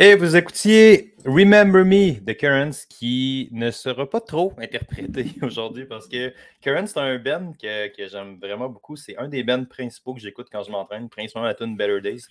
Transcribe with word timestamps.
Et 0.00 0.14
vous 0.14 0.36
écoutiez 0.36 1.16
Remember 1.24 1.84
Me 1.84 2.20
de 2.20 2.32
Currents 2.32 2.86
qui 2.88 3.48
ne 3.50 3.72
sera 3.72 4.08
pas 4.08 4.20
trop 4.20 4.52
interprété 4.56 5.26
aujourd'hui 5.42 5.86
parce 5.86 6.06
que 6.06 6.32
Currents, 6.60 6.86
c'est 6.86 7.00
un 7.00 7.18
band 7.18 7.52
que, 7.60 7.90
j'aime 8.06 8.38
vraiment 8.38 8.68
beaucoup. 8.68 8.94
C'est 8.94 9.16
un 9.18 9.26
des 9.26 9.42
bands 9.42 9.64
principaux 9.64 10.14
que 10.14 10.20
j'écoute 10.20 10.46
quand 10.52 10.62
je 10.62 10.70
m'entraîne, 10.70 11.08
principalement 11.08 11.48
la 11.48 11.54
tune 11.54 11.76
Better 11.76 12.00
Days. 12.00 12.26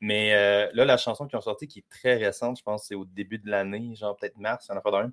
Mais 0.00 0.34
euh, 0.34 0.68
là, 0.74 0.84
la 0.84 0.96
chanson 0.96 1.28
qu'ils 1.28 1.38
ont 1.38 1.42
sortie 1.42 1.68
qui 1.68 1.78
est 1.78 1.88
très 1.88 2.16
récente, 2.16 2.58
je 2.58 2.64
pense 2.64 2.80
que 2.80 2.86
c'est 2.88 2.94
au 2.96 3.04
début 3.04 3.38
de 3.38 3.48
l'année, 3.48 3.94
genre 3.94 4.16
peut-être 4.16 4.36
mars, 4.38 4.68
en 4.68 4.76
a 4.76 4.80
pas. 4.80 5.06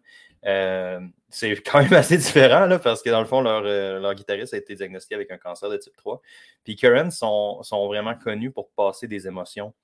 Euh, 0.48 1.00
c'est 1.30 1.56
quand 1.64 1.84
même 1.84 1.94
assez 1.94 2.18
différent 2.18 2.66
là, 2.66 2.80
parce 2.80 3.04
que 3.04 3.12
dans 3.12 3.20
le 3.20 3.28
fond, 3.28 3.42
leur, 3.42 3.62
euh, 3.66 4.00
leur, 4.00 4.16
guitariste 4.16 4.56
a 4.56 4.58
été 4.58 4.74
diagnostiqué 4.74 5.14
avec 5.14 5.30
un 5.30 5.38
cancer 5.38 5.70
de 5.70 5.78
type 5.78 5.96
3. 5.96 6.20
Puis 6.64 6.76
Currents 6.76 7.12
sont, 7.12 7.62
sont 7.62 7.86
vraiment 7.86 8.16
connus 8.16 8.50
pour 8.50 8.72
passer 8.72 9.08
des 9.08 9.28
émotions. 9.28 9.76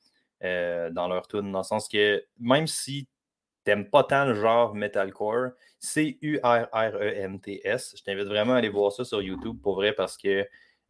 Euh, 0.43 0.89
dans 0.91 1.07
leur 1.07 1.27
tune, 1.27 1.51
dans 1.51 1.59
le 1.59 1.63
sens 1.63 1.87
que 1.87 2.23
même 2.39 2.67
si 2.67 3.07
t'aimes 3.63 3.89
pas 3.89 4.03
tant 4.03 4.25
le 4.25 4.35
genre 4.35 4.75
metalcore, 4.75 5.51
C-U-R-R-E-M-T-S, 5.79 6.35
je 7.97 8.03
t'invite 8.03 8.27
vraiment 8.27 8.53
à 8.53 8.57
aller 8.57 8.69
voir 8.69 8.91
ça 8.91 9.05
sur 9.05 9.21
YouTube 9.21 9.57
pour 9.61 9.75
vrai 9.75 9.93
parce 9.93 10.17
que 10.17 10.45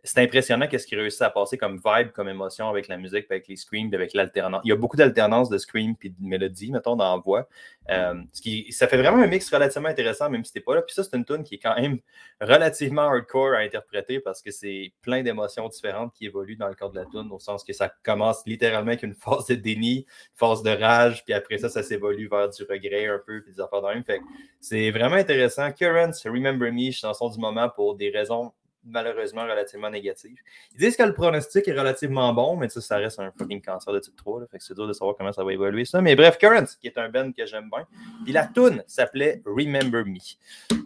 c'est 0.05 0.21
impressionnant 0.21 0.67
qu'est-ce 0.67 0.85
qu'il 0.85 0.99
réussit 0.99 1.23
à 1.23 1.29
passer 1.29 1.57
comme 1.57 1.81
vibe, 1.83 2.11
comme 2.11 2.29
émotion 2.29 2.69
avec 2.69 2.87
la 2.87 2.97
musique, 2.97 3.25
avec 3.29 3.47
les 3.47 3.55
screams, 3.55 3.93
avec 3.93 4.13
l'alternance. 4.13 4.61
Il 4.63 4.69
y 4.69 4.71
a 4.71 4.75
beaucoup 4.75 4.97
d'alternance 4.97 5.49
de 5.49 5.57
scream 5.57 5.95
et 6.03 6.09
de 6.09 6.15
mélodie, 6.19 6.71
mettons, 6.71 6.95
dans 6.95 7.15
la 7.15 7.21
voix. 7.21 7.47
Euh, 7.89 8.21
ce 8.31 8.41
qui, 8.41 8.71
ça 8.71 8.87
fait 8.87 8.97
vraiment 8.97 9.17
un 9.17 9.27
mix 9.27 9.51
relativement 9.51 9.89
intéressant, 9.89 10.29
même 10.29 10.45
si 10.45 10.53
t'es 10.53 10.59
pas 10.59 10.75
là. 10.75 10.83
Puis 10.83 10.93
ça, 10.93 11.03
c'est 11.03 11.17
une 11.17 11.25
tune 11.25 11.43
qui 11.43 11.55
est 11.55 11.59
quand 11.59 11.75
même 11.75 11.99
relativement 12.41 13.01
hardcore 13.01 13.55
à 13.55 13.59
interpréter 13.59 14.19
parce 14.19 14.41
que 14.41 14.51
c'est 14.51 14.93
plein 15.01 15.23
d'émotions 15.23 15.67
différentes 15.69 16.13
qui 16.13 16.25
évoluent 16.25 16.57
dans 16.57 16.67
le 16.67 16.75
corps 16.75 16.91
de 16.91 16.99
la 16.99 17.05
tune, 17.05 17.29
au 17.31 17.39
sens 17.39 17.63
que 17.63 17.73
ça 17.73 17.91
commence 18.03 18.45
littéralement 18.45 18.89
avec 18.89 19.03
une 19.03 19.15
phase 19.15 19.47
de 19.47 19.55
déni, 19.55 19.97
une 19.97 20.05
phase 20.35 20.61
de 20.61 20.69
rage, 20.69 21.23
puis 21.25 21.33
après 21.33 21.57
ça, 21.57 21.69
ça 21.69 21.81
s'évolue 21.81 22.27
vers 22.27 22.49
du 22.49 22.63
regret 22.63 23.07
un 23.07 23.19
peu, 23.25 23.41
puis 23.41 23.53
des 23.53 23.59
affaires 23.59 23.81
de 23.81 23.87
même. 23.87 24.03
Fait 24.03 24.21
c'est 24.61 24.91
vraiment 24.91 25.15
intéressant. 25.15 25.71
Currents, 25.71 26.11
Remember 26.25 26.71
Me, 26.71 26.91
chanson 26.91 27.29
du 27.29 27.39
moment 27.39 27.69
pour 27.69 27.95
des 27.95 28.09
raisons 28.09 28.51
malheureusement 28.85 29.43
relativement 29.43 29.89
négatif. 29.89 30.39
Ils 30.73 30.79
disent 30.79 30.95
que 30.95 31.03
le 31.03 31.13
pronostic 31.13 31.67
est 31.67 31.77
relativement 31.77 32.33
bon, 32.33 32.55
mais 32.55 32.69
ça, 32.69 32.81
ça 32.81 32.97
reste 32.97 33.19
un 33.19 33.31
fucking 33.37 33.61
cancer 33.61 33.93
de 33.93 33.99
type 33.99 34.15
3. 34.15 34.45
fait 34.47 34.57
que 34.57 34.63
c'est 34.63 34.73
dur 34.73 34.87
de 34.87 34.93
savoir 34.93 35.15
comment 35.17 35.31
ça 35.31 35.43
va 35.43 35.53
évoluer 35.53 35.85
ça. 35.85 36.01
Mais 36.01 36.15
bref, 36.15 36.37
Currents, 36.37 36.77
qui 36.79 36.87
est 36.87 36.97
un 36.97 37.09
band 37.09 37.31
que 37.31 37.45
j'aime 37.45 37.69
bien. 37.69 37.85
Puis 38.23 38.33
la 38.33 38.47
tune 38.47 38.83
s'appelait 38.87 39.41
Remember 39.45 40.05
Me. 40.05 40.19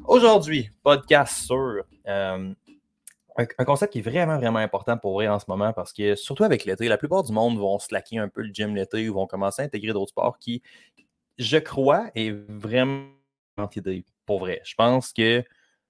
Aujourd'hui, 0.06 0.72
podcast 0.84 1.46
sur 1.46 1.84
euh, 2.08 2.54
un, 3.38 3.66
concept 3.66 3.94
qui 3.94 4.00
est 4.00 4.04
vraiment, 4.04 4.38
vraiment 4.38 4.60
important 4.60 4.98
pour 4.98 5.14
vrai 5.14 5.28
en 5.28 5.40
ce 5.40 5.46
moment 5.48 5.74
parce 5.74 5.94
que, 5.94 6.16
surtout 6.16 6.44
avec 6.44 6.66
l'été, 6.66 6.88
la 6.88 6.98
plupart 6.98 7.24
du 7.24 7.32
monde 7.32 7.58
vont 7.58 7.80
slacker 7.80 8.18
un 8.18 8.30
peu 8.30 8.42
le 8.42 8.54
gym 8.54 8.76
l'été 8.76 9.10
ou 9.10 9.14
vont 9.14 9.28
commencer 9.28 9.62
à 9.62 9.66
intégrer 9.66 9.94
d'autres 9.94 10.12
sports 10.12 10.38
qui, 10.40 10.62
je 11.38 11.58
crois, 11.58 12.10
est 12.16 12.32
vraiment 12.32 13.10
idée 13.76 14.06
pour 14.26 14.40
vrai. 14.40 14.62
Je 14.64 14.76
pense 14.76 15.14
que 15.14 15.44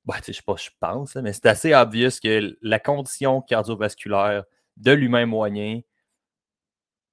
bah, 0.10 0.18
je 0.26 0.32
sais 0.32 0.42
pas, 0.42 0.56
je 0.56 0.70
pense, 0.80 1.16
mais 1.16 1.34
c'est 1.34 1.46
assez 1.46 1.74
obvious 1.74 2.10
que 2.22 2.58
la 2.62 2.80
condition 2.80 3.42
cardiovasculaire 3.42 4.44
de 4.78 4.92
l'humain 4.92 5.28
moyen 5.28 5.82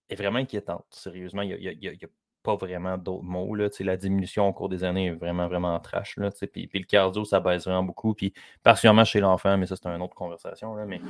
est 0.09 0.15
vraiment 0.15 0.39
inquiétante. 0.39 0.87
Sérieusement, 0.91 1.43
il 1.43 1.51
y 1.61 1.89
a, 1.89 2.09
pas 2.47 2.55
vraiment 2.55 2.97
d'autres 2.97 3.25
mots. 3.25 3.57
Là. 3.57 3.69
La 3.81 3.97
diminution 3.97 4.47
au 4.47 4.53
cours 4.53 4.69
des 4.69 4.85
années 4.85 5.07
est 5.07 5.15
vraiment, 5.15 5.49
vraiment 5.49 5.79
trash. 5.81 6.17
Là, 6.17 6.31
puis, 6.53 6.69
puis 6.69 6.79
le 6.79 6.85
cardio, 6.85 7.25
ça 7.25 7.41
baisse 7.41 7.65
vraiment 7.65 7.83
beaucoup. 7.83 8.15
Puis 8.15 8.33
particulièrement 8.63 9.05
chez 9.05 9.19
l'enfant, 9.19 9.57
mais 9.59 9.67
ça, 9.67 9.75
c'est 9.75 9.89
une 9.89 10.01
autre 10.01 10.15
conversation. 10.15 10.77
Là, 10.77 10.87
mais... 10.87 11.01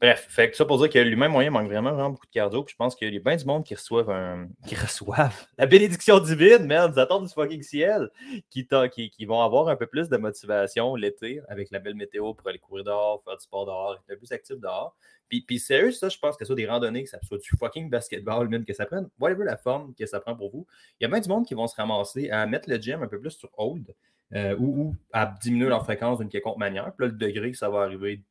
Bref, 0.00 0.26
fait 0.28 0.50
que 0.50 0.56
ça 0.56 0.66
pour 0.66 0.78
dire 0.78 0.90
que 0.90 0.98
l'humain 0.98 1.28
moyen 1.28 1.50
manque 1.50 1.68
vraiment, 1.68 1.92
vraiment 1.92 2.10
beaucoup 2.10 2.26
de 2.26 2.30
cardio. 2.30 2.62
Puis 2.62 2.72
je 2.72 2.76
pense 2.76 2.94
qu'il 2.94 3.12
y 3.12 3.16
a 3.16 3.20
bien 3.20 3.36
du 3.36 3.46
monde 3.46 3.64
qui 3.64 3.74
reçoivent 3.74 4.10
un... 4.10 4.48
qui 4.66 4.74
reçoivent 4.74 5.46
la 5.56 5.66
bénédiction 5.66 6.18
divine, 6.18 6.66
merde, 6.66 6.92
ils 6.94 7.00
attendent 7.00 7.26
du 7.26 7.32
fucking 7.32 7.62
ciel, 7.62 8.10
qui, 8.50 8.68
qui, 8.92 9.10
qui, 9.10 9.24
vont 9.24 9.40
avoir 9.40 9.68
un 9.68 9.76
peu 9.76 9.86
plus 9.86 10.10
de 10.10 10.16
motivation 10.18 10.94
l'été 10.94 11.40
avec 11.48 11.70
la 11.70 11.78
belle 11.78 11.94
météo 11.94 12.34
pour 12.34 12.48
aller 12.48 12.58
courir 12.58 12.84
dehors, 12.84 13.22
faire 13.24 13.36
du 13.36 13.42
sport 13.42 13.64
dehors, 13.64 13.98
être 14.08 14.18
plus 14.18 14.32
actif 14.32 14.58
dehors. 14.58 14.94
Puis, 15.32 15.40
puis 15.40 15.58
sérieux, 15.58 15.92
ça, 15.92 16.10
je 16.10 16.18
pense 16.18 16.36
que 16.36 16.44
ça 16.44 16.54
des 16.54 16.66
randonnées, 16.66 17.04
que 17.04 17.08
ça 17.08 17.18
soit 17.22 17.38
du 17.38 17.48
fucking 17.58 17.88
basketball, 17.88 18.50
même, 18.50 18.66
que 18.66 18.74
ça 18.74 18.84
prenne, 18.84 19.08
whatever 19.18 19.46
la 19.46 19.56
forme 19.56 19.94
que 19.94 20.04
ça 20.04 20.20
prend 20.20 20.36
pour 20.36 20.50
vous. 20.50 20.66
Il 21.00 21.04
y 21.04 21.06
a 21.06 21.08
bien 21.08 21.20
du 21.20 21.28
monde 21.30 21.46
qui 21.46 21.54
vont 21.54 21.66
se 21.66 21.74
ramasser 21.74 22.28
à 22.28 22.46
mettre 22.46 22.68
le 22.68 22.76
gym 22.76 23.02
un 23.02 23.06
peu 23.06 23.18
plus 23.18 23.30
sur 23.30 23.48
hold 23.56 23.94
euh, 24.34 24.54
ou, 24.58 24.94
à 25.10 25.24
diminuer 25.24 25.70
leur 25.70 25.84
fréquence 25.84 26.18
d'une 26.18 26.28
quelconque 26.28 26.58
manière. 26.58 26.92
Puis 26.94 27.06
là, 27.06 27.12
le 27.12 27.16
degré 27.16 27.50
que 27.50 27.56
ça 27.56 27.70
va 27.70 27.80
arriver 27.80 28.22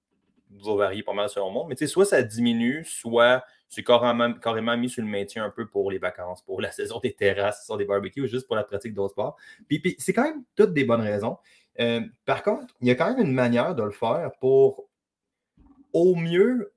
va 0.64 0.76
varier 0.76 1.02
pas 1.02 1.14
mal 1.14 1.28
selon 1.28 1.48
le 1.48 1.54
monde. 1.54 1.70
Mais 1.70 1.76
tu 1.76 1.88
sais, 1.88 1.92
soit 1.92 2.06
ça 2.06 2.22
diminue, 2.22 2.86
soit 2.86 3.44
c'est 3.68 3.84
carrément, 3.84 4.34
carrément 4.34 4.78
mis 4.78 4.88
sur 4.88 5.02
le 5.02 5.10
maintien 5.10 5.44
un 5.44 5.50
peu 5.50 5.66
pour 5.66 5.90
les 5.90 5.98
vacances, 5.98 6.44
pour 6.44 6.62
la 6.62 6.72
saison 6.72 7.00
des 7.00 7.14
terrasses, 7.14 7.66
sur 7.66 7.78
des 7.78 7.86
barbecues, 7.86 8.28
juste 8.28 8.46
pour 8.46 8.56
la 8.56 8.64
pratique 8.64 8.94
d'autres 8.94 9.14
sports. 9.14 9.38
Puis, 9.68 9.80
puis 9.80 9.96
c'est 9.98 10.14
quand 10.14 10.26
même 10.26 10.44
toutes 10.56 10.74
des 10.74 10.84
bonnes 10.84 11.02
raisons. 11.02 11.40
Euh, 11.80 12.02
par 12.26 12.44
contre, 12.44 12.76
il 12.80 12.90
y 12.90 12.92
a 12.92 12.96
quand 12.96 13.10
même 13.16 13.26
une 13.26 13.34
manière 13.34 13.74
de 13.74 13.82
le 13.82 13.90
faire 13.90 14.34
pour 14.40 14.88
au 15.94 16.14
mieux 16.14 16.72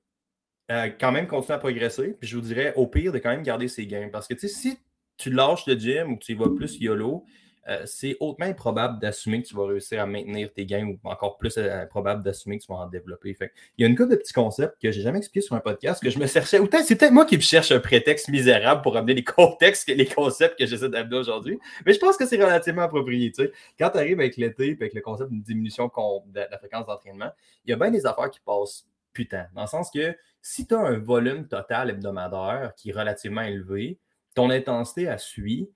euh, 0.71 0.89
quand 0.99 1.11
même 1.11 1.27
continuer 1.27 1.55
à 1.55 1.59
progresser. 1.59 2.15
Puis 2.19 2.27
je 2.27 2.35
vous 2.35 2.41
dirais, 2.41 2.73
au 2.75 2.87
pire, 2.87 3.11
de 3.11 3.19
quand 3.19 3.29
même 3.29 3.43
garder 3.43 3.67
ses 3.67 3.85
gains. 3.85 4.09
Parce 4.11 4.27
que 4.27 4.35
si 4.47 4.79
tu 5.17 5.29
lâches 5.31 5.65
le 5.67 5.75
gym 5.75 6.11
ou 6.11 6.15
que 6.17 6.23
tu 6.23 6.31
y 6.33 6.35
vas 6.35 6.49
plus 6.49 6.79
YOLO, 6.79 7.25
euh, 7.67 7.81
c'est 7.85 8.15
hautement 8.19 8.45
improbable 8.45 8.99
d'assumer 8.99 9.41
que 9.41 9.47
tu 9.47 9.55
vas 9.55 9.65
réussir 9.65 9.99
à 9.99 10.05
maintenir 10.05 10.53
tes 10.53 10.67
gains 10.67 10.85
ou 10.85 10.99
encore 11.03 11.37
plus 11.37 11.57
euh, 11.57 11.85
probable 11.87 12.23
d'assumer 12.23 12.59
que 12.59 12.63
tu 12.63 12.71
vas 12.71 12.79
en 12.79 12.87
développer. 12.87 13.33
Fait, 13.33 13.51
il 13.77 13.81
y 13.81 13.85
a 13.85 13.87
une 13.87 13.95
couple 13.95 14.11
de 14.11 14.15
petits 14.17 14.33
concepts 14.33 14.79
que 14.79 14.91
j'ai 14.91 15.01
jamais 15.01 15.17
expliqué 15.17 15.41
sur 15.43 15.55
un 15.55 15.59
podcast 15.59 16.01
que 16.01 16.11
je 16.11 16.19
me 16.19 16.27
cherchais. 16.27 16.59
Autant 16.59 16.83
c'est 16.83 16.95
peut-être 16.95 17.11
moi 17.11 17.25
qui 17.25 17.37
me 17.37 17.41
cherche 17.41 17.71
un 17.71 17.79
prétexte 17.79 18.29
misérable 18.29 18.83
pour 18.83 18.95
amener 18.97 19.15
les 19.15 19.23
contextes, 19.23 19.87
les 19.87 20.05
concepts 20.05 20.59
que 20.59 20.67
j'essaie 20.67 20.89
d'amener 20.89 21.17
aujourd'hui. 21.17 21.57
Mais 21.87 21.93
je 21.93 21.99
pense 21.99 22.17
que 22.17 22.27
c'est 22.27 22.37
relativement 22.37 22.83
approprié. 22.83 23.31
Tu 23.31 23.45
sais. 23.45 23.51
Quand 23.79 23.89
tu 23.89 23.97
arrives 23.97 24.19
avec 24.19 24.37
l'été 24.37 24.69
et 24.69 24.73
avec 24.73 24.93
le 24.93 25.01
concept 25.01 25.31
d'une 25.31 25.41
diminution 25.41 25.91
de 26.27 26.39
la 26.39 26.57
fréquence 26.59 26.85
d'entraînement, 26.85 27.31
il 27.65 27.71
y 27.71 27.73
a 27.73 27.77
bien 27.77 27.89
des 27.89 28.05
affaires 28.05 28.29
qui 28.29 28.41
passent 28.45 28.85
putain. 29.11 29.47
Dans 29.55 29.61
le 29.61 29.67
sens 29.67 29.89
que 29.89 30.15
si 30.47 30.67
tu 30.67 30.75
as 30.75 30.79
un 30.79 30.99
volume 30.99 31.47
total 31.47 31.89
hebdomadaire 31.89 32.73
qui 32.77 32.91
est 32.91 32.93
relativement 32.93 33.41
élevé, 33.41 33.97
ton 34.35 34.51
intensité 34.51 35.07
à 35.07 35.17
suit, 35.17 35.71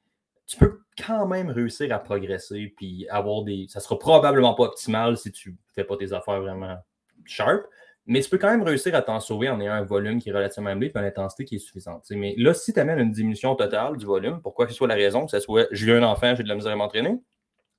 tu 0.46 0.58
peux 0.58 0.82
quand 1.04 1.26
même 1.26 1.50
réussir 1.50 1.92
à 1.92 1.98
progresser 1.98 2.72
puis 2.78 3.08
avoir 3.10 3.42
des. 3.44 3.66
Ça 3.68 3.80
sera 3.80 3.98
probablement 3.98 4.54
pas 4.54 4.66
optimal 4.66 5.18
si 5.18 5.32
tu 5.32 5.58
fais 5.74 5.84
pas 5.84 5.98
tes 5.98 6.14
affaires 6.14 6.40
vraiment 6.40 6.78
sharp, 7.26 7.64
mais 8.06 8.22
tu 8.22 8.30
peux 8.30 8.38
quand 8.38 8.52
même 8.52 8.62
réussir 8.62 8.94
à 8.94 9.02
t'en 9.02 9.20
sauver 9.20 9.50
en 9.50 9.60
ayant 9.60 9.74
un 9.74 9.82
volume 9.82 10.22
qui 10.22 10.30
est 10.30 10.34
relativement 10.34 10.70
élevé 10.70 10.92
et 10.94 11.00
une 11.00 11.04
intensité 11.04 11.46
qui 11.46 11.56
est 11.56 11.60
suffisante. 11.60 12.06
Mais 12.12 12.36
là, 12.38 12.54
si 12.54 12.72
tu 12.72 12.80
amènes 12.80 13.00
une 13.00 13.12
diminution 13.12 13.56
totale 13.56 13.98
du 13.98 14.06
volume, 14.06 14.40
pourquoi 14.40 14.68
que 14.68 14.72
ce 14.72 14.78
soit 14.78 14.88
la 14.88 14.94
raison, 14.94 15.26
que 15.26 15.32
ce 15.32 15.40
soit 15.40 15.68
j'ai 15.72 15.92
un 15.98 16.04
enfant, 16.04 16.36
j'ai 16.36 16.44
de 16.44 16.48
la 16.48 16.54
misère 16.54 16.74
à 16.74 16.76
m'entraîner, 16.76 17.18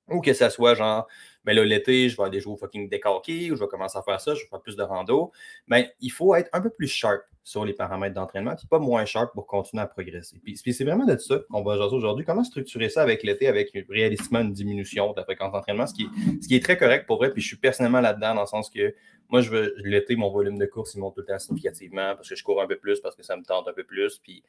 ou 0.09 0.19
que 0.19 0.33
ce 0.33 0.49
soit 0.49 0.75
genre 0.75 1.07
mais 1.45 1.53
là, 1.53 1.63
l'été, 1.63 2.09
je 2.09 2.17
vais 2.17 2.23
aller 2.23 2.39
jouer 2.39 2.53
au 2.53 2.57
fucking 2.57 2.89
décalqué 2.89 3.51
ou 3.51 3.55
je 3.55 3.61
vais 3.63 3.67
commencer 3.67 3.97
à 3.97 4.03
faire 4.03 4.21
ça, 4.21 4.33
je 4.35 4.41
vais 4.41 4.47
faire 4.47 4.61
plus 4.61 4.75
de 4.75 4.83
rando. 4.83 5.31
Ben, 5.67 5.85
il 5.99 6.11
faut 6.11 6.35
être 6.35 6.49
un 6.53 6.61
peu 6.61 6.69
plus 6.69 6.87
sharp 6.87 7.23
sur 7.43 7.65
les 7.65 7.73
paramètres 7.73 8.13
d'entraînement, 8.13 8.55
puis 8.55 8.67
pas 8.67 8.77
moins 8.77 9.03
sharp 9.05 9.33
pour 9.33 9.47
continuer 9.47 9.81
à 9.81 9.87
progresser. 9.87 10.39
Puis, 10.43 10.57
c'est 10.57 10.83
vraiment 10.83 11.05
de 11.05 11.17
ça 11.17 11.39
qu'on 11.49 11.63
va 11.63 11.77
jaser 11.77 11.95
aujourd'hui. 11.95 12.23
Comment 12.23 12.43
structurer 12.43 12.89
ça 12.89 13.01
avec 13.01 13.23
l'été, 13.23 13.47
avec 13.47 13.71
réalistiquement 13.89 14.41
une 14.41 14.53
diminution 14.53 15.11
de 15.11 15.17
la 15.17 15.23
fréquence 15.23 15.51
d'entraînement, 15.51 15.87
ce 15.87 15.93
qui, 15.93 16.03
est, 16.03 16.41
ce 16.41 16.47
qui 16.47 16.55
est 16.55 16.63
très 16.63 16.77
correct 16.77 17.07
pour 17.07 17.17
vrai. 17.17 17.31
Puis 17.31 17.41
je 17.41 17.47
suis 17.47 17.57
personnellement 17.57 18.01
là-dedans 18.01 18.35
dans 18.35 18.41
le 18.41 18.47
sens 18.47 18.69
que 18.69 18.93
moi, 19.29 19.41
je 19.41 19.49
veux 19.49 19.73
l'été, 19.77 20.15
mon 20.15 20.29
volume 20.29 20.57
de 20.57 20.65
course, 20.65 20.93
il 20.93 20.99
monte 20.99 21.15
tout 21.15 21.21
le 21.21 21.27
temps 21.27 21.39
significativement 21.39 22.15
parce 22.15 22.29
que 22.29 22.35
je 22.35 22.43
cours 22.43 22.61
un 22.61 22.67
peu 22.67 22.77
plus, 22.77 22.99
parce 22.99 23.15
que 23.15 23.23
ça 23.23 23.35
me 23.35 23.43
tente 23.43 23.67
un 23.67 23.73
peu 23.73 23.85
plus. 23.85 24.19
Puis 24.19 24.43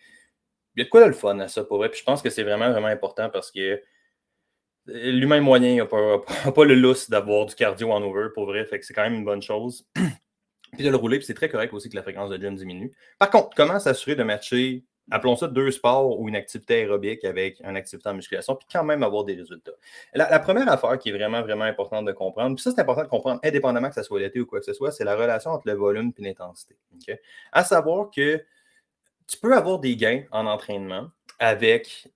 il 0.76 0.80
y 0.80 0.82
a 0.82 0.84
de 0.84 0.90
quoi 0.90 1.02
de 1.02 1.06
le 1.06 1.12
fun 1.12 1.38
à 1.38 1.48
ça 1.48 1.64
pour 1.64 1.78
vrai. 1.78 1.88
Puis 1.88 2.00
je 2.00 2.04
pense 2.04 2.20
que 2.20 2.28
c'est 2.30 2.42
vraiment, 2.42 2.70
vraiment 2.70 2.88
important 2.88 3.30
parce 3.30 3.50
que 3.50 3.80
l'humain 4.86 5.40
moyen 5.40 5.76
n'a 5.76 5.86
pas, 6.52 6.64
le 6.64 6.74
lousse 6.74 7.10
d'avoir 7.10 7.46
du 7.46 7.54
cardio 7.54 7.90
en 7.92 8.02
over 8.02 8.28
pour 8.34 8.46
vrai, 8.46 8.64
fait 8.64 8.78
que 8.78 8.86
c'est 8.86 8.94
quand 8.94 9.02
même 9.02 9.14
une 9.14 9.24
bonne 9.24 9.42
chose. 9.42 9.86
puis 10.72 10.84
de 10.84 10.90
le 10.90 10.96
rouler, 10.96 11.18
puis 11.18 11.26
c'est 11.26 11.34
très 11.34 11.48
correct 11.48 11.72
aussi 11.74 11.90
que 11.90 11.96
la 11.96 12.02
fréquence 12.02 12.30
de 12.30 12.36
gym 12.38 12.54
diminue. 12.54 12.92
Par 13.18 13.30
contre, 13.30 13.50
comment 13.54 13.78
s'assurer 13.78 14.16
de 14.16 14.22
matcher, 14.22 14.84
appelons 15.10 15.36
ça 15.36 15.48
deux 15.48 15.70
sports 15.70 16.18
ou 16.18 16.28
une 16.28 16.36
activité 16.36 16.74
aérobique 16.76 17.24
avec 17.24 17.60
une 17.60 17.76
activité 17.76 18.08
en 18.08 18.14
musculation, 18.14 18.56
puis 18.56 18.66
quand 18.72 18.82
même 18.82 19.02
avoir 19.02 19.24
des 19.24 19.34
résultats? 19.34 19.72
La, 20.14 20.38
première 20.38 20.70
affaire 20.70 20.98
qui 20.98 21.10
est 21.10 21.12
vraiment, 21.12 21.42
vraiment 21.42 21.64
importante 21.64 22.06
de 22.06 22.12
comprendre, 22.12 22.56
puis 22.56 22.62
ça 22.62 22.70
c'est 22.70 22.80
important 22.80 23.02
de 23.02 23.08
comprendre 23.08 23.40
indépendamment 23.44 23.88
que 23.88 23.94
ce 23.94 24.02
soit 24.02 24.20
l'été 24.20 24.40
ou 24.40 24.46
quoi 24.46 24.60
que 24.60 24.64
ce 24.64 24.72
soit, 24.72 24.92
c'est 24.92 25.04
la 25.04 25.14
relation 25.14 25.50
entre 25.50 25.68
le 25.68 25.74
volume 25.74 26.12
et 26.16 26.22
l'intensité. 26.22 26.76
À 27.52 27.64
savoir 27.64 28.10
que 28.10 28.42
tu 29.26 29.36
peux 29.38 29.54
avoir 29.54 29.78
des 29.78 29.96
gains 29.96 30.24
en 30.30 30.46
entraînement 30.46 31.10
avec 31.38 32.08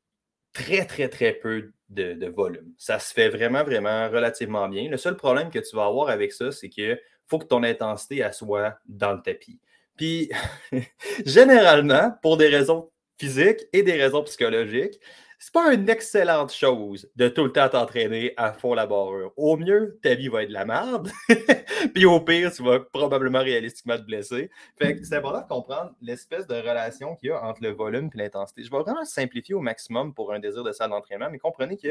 très, 0.53 0.87
très, 0.87 1.09
très 1.09 1.33
peu 1.33 1.73
de, 1.88 2.27
volume. 2.29 2.73
Ça 2.79 2.99
se 2.99 3.12
fait 3.12 3.29
vraiment, 3.29 3.65
vraiment 3.65 4.09
relativement 4.09 4.69
bien. 4.69 4.88
Le 4.88 4.97
seul 4.97 5.17
problème 5.17 5.50
que 5.50 5.59
tu 5.59 5.77
vas 5.77 5.87
avoir 5.87 6.09
avec 6.09 6.33
ça, 6.33 6.53
c'est 6.53 6.69
qu'il 6.69 7.00
faut 7.27 7.38
que 7.38 7.47
ton 7.47 7.62
intensité 7.62 8.27
soit 8.33 8.79
dans 8.87 9.12
le 9.12 9.23
tapis. 9.23 9.61
Puis, 9.97 10.31
généralement, 11.25 12.12
pour 12.23 12.37
des 12.37 12.49
raisons 12.49 12.91
physiques 13.19 13.61
et 13.73 13.83
des 13.83 13.94
raisons 13.94 14.23
psychologiques, 14.25 15.00
c'est 15.38 15.53
pas 15.53 15.73
une 15.75 15.88
excellente 15.88 16.53
chose 16.53 17.11
de 17.17 17.29
tout 17.29 17.44
le 17.44 17.53
temps 17.53 17.69
t'entraîner 17.69 18.33
à 18.37 18.53
fond 18.53 18.75
la 18.75 18.87
barrure. 18.87 19.33
Au 19.37 19.56
mieux, 19.56 19.99
ta 20.03 20.15
vie 20.15 20.29
va 20.29 20.43
être 20.43 20.49
de 20.49 20.55
la 20.55 20.65
merde. 20.65 21.11
Puis 21.94 22.06
au 22.06 22.21
pire, 22.21 22.53
tu 22.53 22.62
vas 22.62 22.81
probablement 22.81 23.41
réalistiquement 23.41 23.97
te 23.97 24.03
blesser. 24.03 24.50
Fait 24.79 24.97
que 24.97 25.05
c'est 25.05 25.17
important 25.17 25.43
de 25.43 25.49
comprendre 25.49 25.93
l'espèce 26.00 26.47
de 26.47 26.55
relation 26.55 27.17
qu'il 27.17 27.29
y 27.29 27.33
a 27.33 27.43
entre 27.44 27.62
le 27.62 27.71
volume 27.71 28.11
et 28.15 28.19
l'intensité. 28.19 28.62
Je 28.65 28.71
vais 28.71 28.79
vraiment 28.79 29.05
simplifier 29.05 29.55
au 29.55 29.61
maximum 29.61 30.15
pour 30.15 30.33
un 30.33 30.38
désir 30.38 30.65
de 30.65 30.73
salle 30.73 30.91
d'entraînement, 30.91 31.29
mais 31.31 31.38
comprenez 31.38 31.77
que 31.77 31.88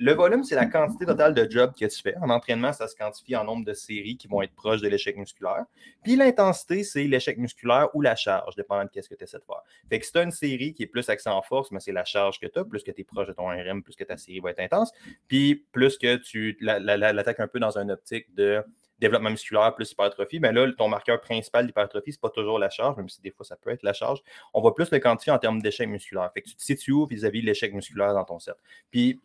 le 0.00 0.12
volume, 0.12 0.44
c'est 0.44 0.54
la 0.54 0.66
quantité 0.66 1.06
totale 1.06 1.34
de 1.34 1.50
job 1.50 1.72
que 1.78 1.84
tu 1.84 2.00
fais. 2.00 2.16
En 2.18 2.30
entraînement, 2.30 2.72
ça 2.72 2.86
se 2.86 2.94
quantifie 2.94 3.34
en 3.34 3.42
nombre 3.42 3.64
de 3.64 3.74
séries 3.74 4.16
qui 4.16 4.28
vont 4.28 4.42
être 4.42 4.54
proches 4.54 4.80
de 4.80 4.86
l'échec 4.86 5.16
musculaire. 5.16 5.64
Puis 6.04 6.14
l'intensité, 6.14 6.84
c'est 6.84 7.02
l'échec 7.02 7.36
musculaire 7.36 7.88
ou 7.94 8.00
la 8.00 8.14
charge, 8.14 8.54
dépendant 8.54 8.84
de 8.84 9.00
ce 9.00 9.08
que 9.08 9.16
tu 9.16 9.24
essaies 9.24 9.38
de 9.38 9.44
faire. 9.44 9.62
Fait 9.88 9.98
que 9.98 10.06
si 10.06 10.12
tu 10.12 10.18
as 10.18 10.22
une 10.22 10.30
série 10.30 10.72
qui 10.72 10.84
est 10.84 10.86
plus 10.86 11.08
axée 11.08 11.30
en 11.30 11.42
force, 11.42 11.72
mais 11.72 11.80
c'est 11.80 11.90
la 11.90 12.04
charge 12.04 12.38
que 12.38 12.46
tu 12.46 12.60
as, 12.60 12.64
plus 12.64 12.84
que 12.88 12.96
tu 12.96 13.02
es 13.02 13.04
proche 13.04 13.26
de 13.26 13.32
ton 13.32 13.48
RM, 13.48 13.82
plus 13.82 13.96
que 13.96 14.04
ta 14.04 14.16
série 14.16 14.40
va 14.40 14.50
être 14.50 14.60
intense, 14.60 14.92
puis 15.26 15.66
plus 15.72 15.98
que 15.98 16.16
tu 16.16 16.56
l'attaques 16.60 17.40
un 17.40 17.48
peu 17.48 17.60
dans 17.60 17.78
une 17.78 17.90
optique 17.90 18.34
de 18.34 18.64
développement 18.98 19.30
musculaire 19.30 19.74
plus 19.74 19.92
hypertrophie, 19.92 20.40
mais 20.40 20.52
ben 20.52 20.66
là, 20.66 20.72
ton 20.76 20.88
marqueur 20.88 21.20
principal 21.20 21.66
d'hypertrophie, 21.66 22.12
ce 22.12 22.18
n'est 22.18 22.20
pas 22.20 22.30
toujours 22.30 22.58
la 22.58 22.68
charge, 22.70 22.96
même 22.96 23.08
si 23.08 23.20
des 23.20 23.30
fois 23.30 23.46
ça 23.46 23.56
peut 23.56 23.70
être 23.70 23.82
la 23.82 23.92
charge. 23.92 24.20
On 24.54 24.60
va 24.60 24.72
plus 24.72 24.90
le 24.90 24.98
quantifier 24.98 25.32
en 25.32 25.38
termes 25.38 25.62
d'échec 25.62 25.88
musculaire. 25.88 26.30
Fait 26.34 26.42
que 26.42 26.48
tu 26.48 26.56
te 26.56 26.62
situes 26.62 26.92
où 26.92 27.06
vis-à-vis 27.06 27.40
de 27.40 27.46
l'échec 27.46 27.72
musculaire 27.72 28.14
dans 28.14 28.24
ton 28.24 28.38
set. 28.38 28.56
Puis 28.90 29.20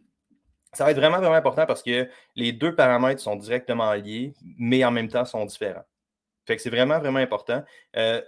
ça 0.73 0.85
va 0.85 0.91
être 0.91 0.97
vraiment, 0.97 1.17
vraiment 1.19 1.35
important 1.35 1.65
parce 1.65 1.83
que 1.83 2.07
les 2.35 2.51
deux 2.51 2.75
paramètres 2.75 3.21
sont 3.21 3.35
directement 3.35 3.93
liés, 3.93 4.33
mais 4.57 4.83
en 4.85 4.91
même 4.91 5.07
temps 5.07 5.25
sont 5.25 5.45
différents. 5.45 5.85
Fait 6.45 6.55
que 6.55 6.61
c'est 6.61 6.69
vraiment, 6.69 6.99
vraiment 6.99 7.19
important. 7.19 7.63
Euh, 7.95 8.21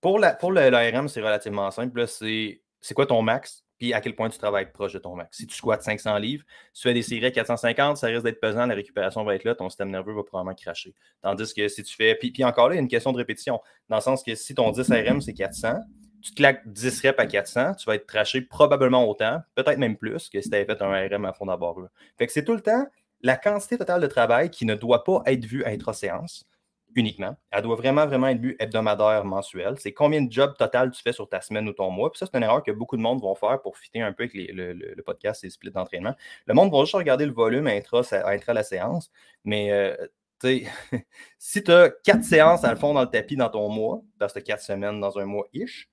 pour 0.00 0.18
l'ARM, 0.18 0.38
pour 0.38 1.10
c'est 1.10 1.20
relativement 1.20 1.70
simple. 1.70 2.06
C'est 2.06 2.94
quoi 2.94 3.06
ton 3.06 3.22
max? 3.22 3.64
Puis 3.80 3.94
à 3.94 4.00
quel 4.02 4.14
point 4.14 4.28
tu 4.28 4.38
travailles 4.38 4.70
proche 4.70 4.92
de 4.92 4.98
ton 4.98 5.16
max. 5.16 5.38
Si 5.38 5.46
tu 5.46 5.56
squattes 5.56 5.82
500 5.82 6.18
livres, 6.18 6.44
si 6.74 6.82
tu 6.82 6.88
fais 6.88 6.94
des 6.94 7.02
séries 7.02 7.24
à 7.24 7.30
450, 7.30 7.96
ça 7.96 8.08
risque 8.08 8.24
d'être 8.24 8.38
pesant, 8.38 8.66
la 8.66 8.74
récupération 8.74 9.24
va 9.24 9.34
être 9.34 9.44
là, 9.44 9.54
ton 9.54 9.70
système 9.70 9.90
nerveux 9.90 10.12
va 10.12 10.22
probablement 10.22 10.54
cracher. 10.54 10.94
Tandis 11.22 11.54
que 11.54 11.66
si 11.66 11.82
tu 11.82 11.96
fais. 11.96 12.14
Puis, 12.14 12.30
puis 12.30 12.44
encore 12.44 12.68
là, 12.68 12.74
il 12.74 12.76
y 12.76 12.80
a 12.80 12.82
une 12.82 12.88
question 12.88 13.10
de 13.10 13.16
répétition, 13.16 13.58
dans 13.88 13.96
le 13.96 14.02
sens 14.02 14.22
que 14.22 14.34
si 14.34 14.54
ton 14.54 14.70
10 14.70 14.90
RM, 14.90 15.20
c'est 15.22 15.32
400, 15.32 15.80
tu 16.22 16.32
te 16.32 16.36
claques 16.36 16.60
10 16.66 17.00
reps 17.00 17.18
à 17.18 17.26
400, 17.26 17.74
tu 17.76 17.86
vas 17.86 17.94
être 17.94 18.06
traché 18.06 18.42
probablement 18.42 19.08
autant, 19.08 19.40
peut-être 19.54 19.78
même 19.78 19.96
plus 19.96 20.28
que 20.28 20.42
si 20.42 20.50
tu 20.50 20.54
avais 20.54 20.66
fait 20.66 20.82
un 20.82 20.92
RM 20.92 21.24
à 21.24 21.32
fond 21.32 21.46
d'abord. 21.46 21.80
Fait 22.18 22.26
que 22.26 22.32
c'est 22.32 22.44
tout 22.44 22.54
le 22.54 22.60
temps 22.60 22.86
la 23.22 23.36
quantité 23.36 23.78
totale 23.78 24.02
de 24.02 24.06
travail 24.06 24.50
qui 24.50 24.66
ne 24.66 24.74
doit 24.74 25.04
pas 25.04 25.22
être 25.24 25.46
vue 25.46 25.64
intra-séance 25.64 26.46
uniquement. 26.94 27.36
Elle 27.50 27.62
doit 27.62 27.76
vraiment, 27.76 28.06
vraiment 28.06 28.28
être 28.28 28.40
vue 28.40 28.56
hebdomadaire, 28.58 29.24
mensuel. 29.24 29.74
C'est 29.78 29.92
combien 29.92 30.22
de 30.22 30.32
jobs 30.32 30.56
total 30.56 30.90
tu 30.90 31.02
fais 31.02 31.12
sur 31.12 31.28
ta 31.28 31.40
semaine 31.40 31.68
ou 31.68 31.72
ton 31.72 31.90
mois? 31.90 32.10
Puis 32.10 32.18
ça, 32.18 32.26
c'est 32.26 32.36
une 32.36 32.42
erreur 32.42 32.62
que 32.62 32.72
beaucoup 32.72 32.96
de 32.96 33.02
monde 33.02 33.20
vont 33.20 33.34
faire 33.34 33.60
pour 33.62 33.76
fitter 33.76 34.00
un 34.00 34.12
peu 34.12 34.24
avec 34.24 34.34
le, 34.34 35.02
podcast 35.02 35.44
et 35.44 35.46
les 35.46 35.50
splits 35.50 35.70
d'entraînement. 35.70 36.14
Le 36.46 36.54
monde 36.54 36.72
va 36.72 36.80
juste 36.80 36.94
regarder 36.94 37.26
le 37.26 37.32
volume 37.32 37.66
intra, 37.66 38.02
intra 38.26 38.52
la 38.52 38.62
séance, 38.62 39.10
mais 39.44 39.70
euh, 39.72 39.96
si 41.38 41.62
tu 41.62 41.70
as 41.70 41.90
quatre 42.02 42.24
séances 42.24 42.64
à 42.64 42.72
le 42.72 42.78
fond 42.78 42.94
dans 42.94 43.02
le 43.02 43.10
tapis 43.10 43.36
dans 43.36 43.50
ton 43.50 43.68
mois, 43.68 44.02
parce 44.18 44.32
que 44.32 44.38
tu 44.38 44.44
as 44.44 44.54
quatre 44.54 44.62
semaines 44.62 45.00
dans 45.00 45.18
un 45.18 45.26
mois-ish, 45.26 45.90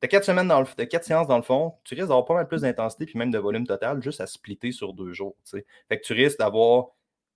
tu 0.00 0.04
as 0.04 0.08
quatre 0.08 0.24
semaines 0.24 0.48
dans 0.48 0.60
le, 0.60 0.84
quatre 0.84 1.04
séances 1.04 1.26
dans 1.26 1.36
le 1.36 1.42
fond, 1.42 1.74
tu 1.84 1.94
risques 1.94 2.08
d'avoir 2.08 2.24
pas 2.24 2.34
mal 2.34 2.46
plus 2.46 2.62
d'intensité 2.62 3.06
puis 3.06 3.18
même 3.18 3.30
de 3.30 3.38
volume 3.38 3.66
total 3.66 4.02
juste 4.02 4.20
à 4.20 4.26
splitter 4.26 4.70
sur 4.70 4.94
deux 4.94 5.12
jours. 5.12 5.36
Fait 5.88 5.98
que 5.98 6.04
tu 6.04 6.12
risques 6.12 6.38
d'avoir 6.38 6.90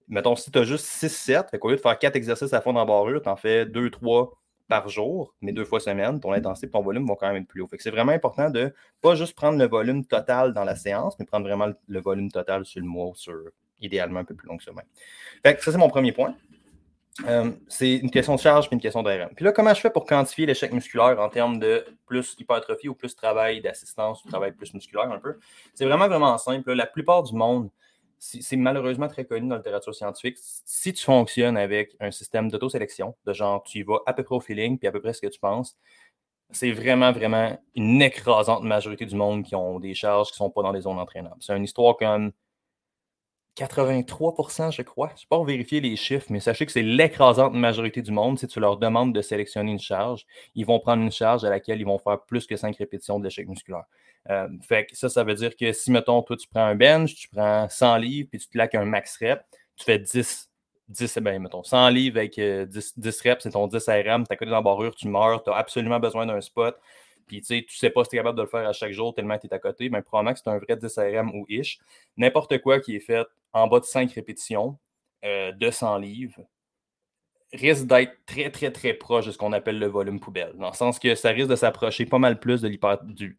mettons, 0.08 0.36
si 0.36 0.50
tu 0.50 0.58
as 0.58 0.64
juste 0.64 0.86
6-7, 0.86 1.58
au 1.60 1.68
lieu 1.70 1.76
de 1.76 1.80
faire 1.80 1.98
4 1.98 2.16
exercices 2.16 2.52
à 2.52 2.60
fond 2.60 2.72
barrure, 2.72 3.22
tu 3.22 3.28
en 3.28 3.36
fais 3.36 3.64
2-3 3.64 4.30
par 4.68 4.88
jour, 4.88 5.34
mais 5.42 5.52
deux 5.52 5.64
fois 5.66 5.80
semaine, 5.80 6.18
ton 6.18 6.32
intensité 6.32 6.66
et 6.66 6.70
ton 6.70 6.80
volume 6.80 7.06
vont 7.06 7.14
quand 7.14 7.26
même 7.26 7.42
être 7.42 7.48
plus 7.48 7.60
haut. 7.60 7.68
c'est 7.78 7.90
vraiment 7.90 8.12
important 8.12 8.48
de 8.48 8.72
pas 9.02 9.14
juste 9.14 9.34
prendre 9.34 9.58
le 9.58 9.66
volume 9.66 10.04
total 10.06 10.54
dans 10.54 10.64
la 10.64 10.76
séance, 10.76 11.14
mais 11.18 11.26
prendre 11.26 11.46
vraiment 11.46 11.72
le, 11.88 12.00
volume 12.00 12.30
total 12.30 12.64
sur 12.64 12.80
le 12.80 12.86
mois 12.86 13.12
sur 13.14 13.36
idéalement 13.82 14.20
un 14.20 14.24
peu 14.24 14.34
plus 14.34 14.48
long 14.48 14.56
que 14.56 14.64
ça 14.64 14.72
Fait 15.44 15.60
ça, 15.60 15.72
c'est 15.72 15.78
mon 15.78 15.90
premier 15.90 16.12
point. 16.12 16.34
Euh, 17.26 17.50
c'est 17.68 17.96
une 17.96 18.10
question 18.10 18.34
de 18.34 18.40
charge 18.40 18.68
puis 18.68 18.74
une 18.74 18.80
question 18.80 19.02
d'ARM. 19.02 19.34
Puis 19.34 19.44
là, 19.44 19.52
comment 19.52 19.74
je 19.74 19.80
fais 19.80 19.90
pour 19.90 20.06
quantifier 20.06 20.46
l'échec 20.46 20.72
musculaire 20.72 21.20
en 21.20 21.28
termes 21.28 21.58
de 21.58 21.84
plus 22.06 22.34
hypertrophie 22.38 22.88
ou 22.88 22.94
plus 22.94 23.14
travail 23.14 23.60
d'assistance 23.60 24.24
ou 24.24 24.28
travail 24.28 24.52
plus 24.52 24.72
musculaire 24.72 25.12
un 25.12 25.18
peu? 25.18 25.38
C'est 25.74 25.84
vraiment, 25.84 26.08
vraiment 26.08 26.38
simple. 26.38 26.72
La 26.72 26.86
plupart 26.86 27.22
du 27.24 27.34
monde 27.34 27.68
c'est 28.24 28.56
malheureusement 28.56 29.08
très 29.08 29.24
connu 29.24 29.48
dans 29.48 29.56
la 29.56 29.58
littérature 29.58 29.94
scientifique. 29.94 30.36
Si 30.38 30.92
tu 30.92 31.02
fonctionnes 31.02 31.56
avec 31.56 31.96
un 31.98 32.12
système 32.12 32.48
d'autosélection, 32.50 33.16
de 33.24 33.32
genre 33.32 33.64
tu 33.64 33.78
y 33.78 33.82
vas 33.82 33.98
à 34.06 34.12
peu 34.12 34.22
près 34.22 34.36
au 34.36 34.40
feeling, 34.40 34.78
puis 34.78 34.86
à 34.86 34.92
peu 34.92 35.00
près 35.00 35.12
ce 35.12 35.20
que 35.20 35.26
tu 35.26 35.40
penses, 35.40 35.76
c'est 36.52 36.70
vraiment, 36.70 37.10
vraiment 37.10 37.58
une 37.74 38.00
écrasante 38.00 38.62
majorité 38.62 39.06
du 39.06 39.16
monde 39.16 39.42
qui 39.42 39.56
ont 39.56 39.80
des 39.80 39.94
charges 39.94 40.28
qui 40.28 40.34
ne 40.34 40.46
sont 40.46 40.50
pas 40.50 40.62
dans 40.62 40.72
des 40.72 40.82
zones 40.82 41.00
entraînables. 41.00 41.38
C'est 41.40 41.56
une 41.56 41.64
histoire 41.64 41.96
comme 41.96 42.30
83% 43.56 44.70
je 44.70 44.82
crois. 44.82 45.08
Je 45.08 45.14
ne 45.14 45.18
sais 45.18 45.26
pas 45.28 45.42
vérifier 45.42 45.80
les 45.80 45.96
chiffres, 45.96 46.26
mais 46.30 46.38
sachez 46.38 46.64
que 46.64 46.70
c'est 46.72 46.82
l'écrasante 46.82 47.54
majorité 47.54 48.02
du 48.02 48.12
monde. 48.12 48.38
Si 48.38 48.46
tu 48.46 48.60
leur 48.60 48.76
demandes 48.76 49.12
de 49.12 49.20
sélectionner 49.20 49.72
une 49.72 49.80
charge, 49.80 50.26
ils 50.54 50.64
vont 50.64 50.78
prendre 50.78 51.02
une 51.02 51.10
charge 51.10 51.44
à 51.44 51.50
laquelle 51.50 51.80
ils 51.80 51.86
vont 51.86 51.98
faire 51.98 52.22
plus 52.22 52.46
que 52.46 52.54
5 52.54 52.76
répétitions 52.76 53.18
de 53.18 53.24
l'échec 53.24 53.48
musculaire. 53.48 53.84
Euh, 54.30 54.48
fait 54.62 54.86
que 54.86 54.96
ça, 54.96 55.08
ça 55.08 55.24
veut 55.24 55.34
dire 55.34 55.56
que 55.56 55.72
si, 55.72 55.90
mettons, 55.90 56.22
toi, 56.22 56.36
tu 56.36 56.46
prends 56.48 56.64
un 56.64 56.74
bench, 56.74 57.14
tu 57.14 57.28
prends 57.28 57.68
100 57.68 57.96
livres, 57.96 58.28
puis 58.30 58.38
tu 58.38 58.48
te 58.48 58.56
laques 58.56 58.74
un 58.74 58.84
max 58.84 59.18
rep, 59.20 59.42
tu 59.76 59.84
fais 59.84 59.98
10, 59.98 60.50
10 60.88 61.18
ben, 61.18 61.42
mettons, 61.42 61.62
100 61.62 61.88
livres 61.88 62.18
avec 62.18 62.34
10, 62.34 62.40
euh, 62.40 62.66
10 62.66 63.20
reps, 63.22 63.42
c'est 63.42 63.50
ton 63.50 63.66
10 63.66 63.88
RM, 63.88 64.26
tu 64.26 64.32
as 64.32 64.36
côté 64.36 64.50
d'embarrure, 64.50 64.94
tu 64.94 65.08
meurs, 65.08 65.42
tu 65.42 65.50
as 65.50 65.56
absolument 65.56 65.98
besoin 65.98 66.26
d'un 66.26 66.40
spot. 66.40 66.78
Puis 67.26 67.40
tu 67.40 67.46
sais, 67.46 67.64
tu 67.66 67.76
sais 67.76 67.90
pas 67.90 68.04
si 68.04 68.10
tu 68.10 68.16
es 68.16 68.18
capable 68.18 68.36
de 68.36 68.42
le 68.42 68.48
faire 68.48 68.68
à 68.68 68.72
chaque 68.72 68.92
jour 68.92 69.14
tellement 69.14 69.38
tu 69.38 69.46
es 69.46 69.54
à 69.54 69.58
côté, 69.58 69.88
mais 69.88 70.02
probablement 70.02 70.34
que 70.34 70.40
c'est 70.44 70.50
un 70.50 70.58
vrai 70.58 70.76
10 70.76 70.98
RM 70.98 71.34
ou 71.34 71.46
ish. 71.48 71.78
N'importe 72.16 72.58
quoi 72.58 72.80
qui 72.80 72.96
est 72.96 73.00
fait 73.00 73.26
en 73.52 73.68
bas 73.68 73.80
de 73.80 73.84
5 73.84 74.12
répétitions 74.12 74.78
euh, 75.24 75.52
de 75.52 75.70
100 75.70 75.98
livres 75.98 76.42
risque 77.52 77.86
d'être 77.86 78.16
très, 78.26 78.50
très, 78.50 78.70
très 78.70 78.94
proche 78.94 79.26
de 79.26 79.30
ce 79.30 79.38
qu'on 79.38 79.52
appelle 79.52 79.78
le 79.78 79.86
volume 79.86 80.20
poubelle. 80.20 80.54
Dans 80.56 80.70
le 80.70 80.74
sens 80.74 80.98
que 80.98 81.14
ça 81.14 81.30
risque 81.30 81.50
de 81.50 81.56
s'approcher 81.56 82.06
pas 82.06 82.18
mal 82.18 82.40
plus 82.40 82.62
de 82.62 82.68
l'hyper, 82.68 83.02
du, 83.04 83.36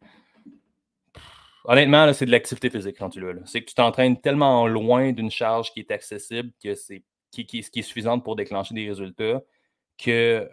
Honnêtement, 1.64 2.12
c'est 2.12 2.26
de 2.26 2.30
l'activité 2.30 2.68
physique 2.68 2.96
quand 2.98 3.10
tu 3.10 3.20
l'as. 3.20 3.40
C'est 3.46 3.62
que 3.62 3.66
tu 3.66 3.74
t'entraînes 3.74 4.20
tellement 4.20 4.66
loin 4.66 5.12
d'une 5.12 5.30
charge 5.30 5.72
qui 5.72 5.80
est 5.80 5.90
accessible, 5.90 6.50
que 6.62 6.74
c'est 6.74 7.02
qui, 7.30 7.58
est 7.58 7.82
suffisante 7.82 8.22
pour 8.22 8.36
déclencher 8.36 8.74
des 8.74 8.86
résultats, 8.86 9.42
que 9.98 10.48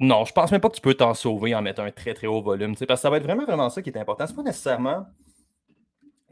non, 0.00 0.24
je 0.24 0.32
pense 0.32 0.50
même 0.50 0.60
pas 0.60 0.68
que 0.68 0.76
tu 0.76 0.80
peux 0.80 0.94
t'en 0.94 1.14
sauver 1.14 1.54
en 1.54 1.62
mettant 1.62 1.84
un 1.84 1.90
très 1.90 2.14
très 2.14 2.26
haut 2.26 2.42
volume. 2.42 2.76
Parce 2.76 3.00
que 3.00 3.02
ça 3.02 3.10
va 3.10 3.16
être 3.16 3.22
vraiment, 3.22 3.44
vraiment 3.44 3.70
ça 3.70 3.80
qui 3.80 3.90
est 3.90 3.98
important. 3.98 4.26
C'est 4.26 4.34
pas 4.34 4.42
nécessairement 4.42 5.06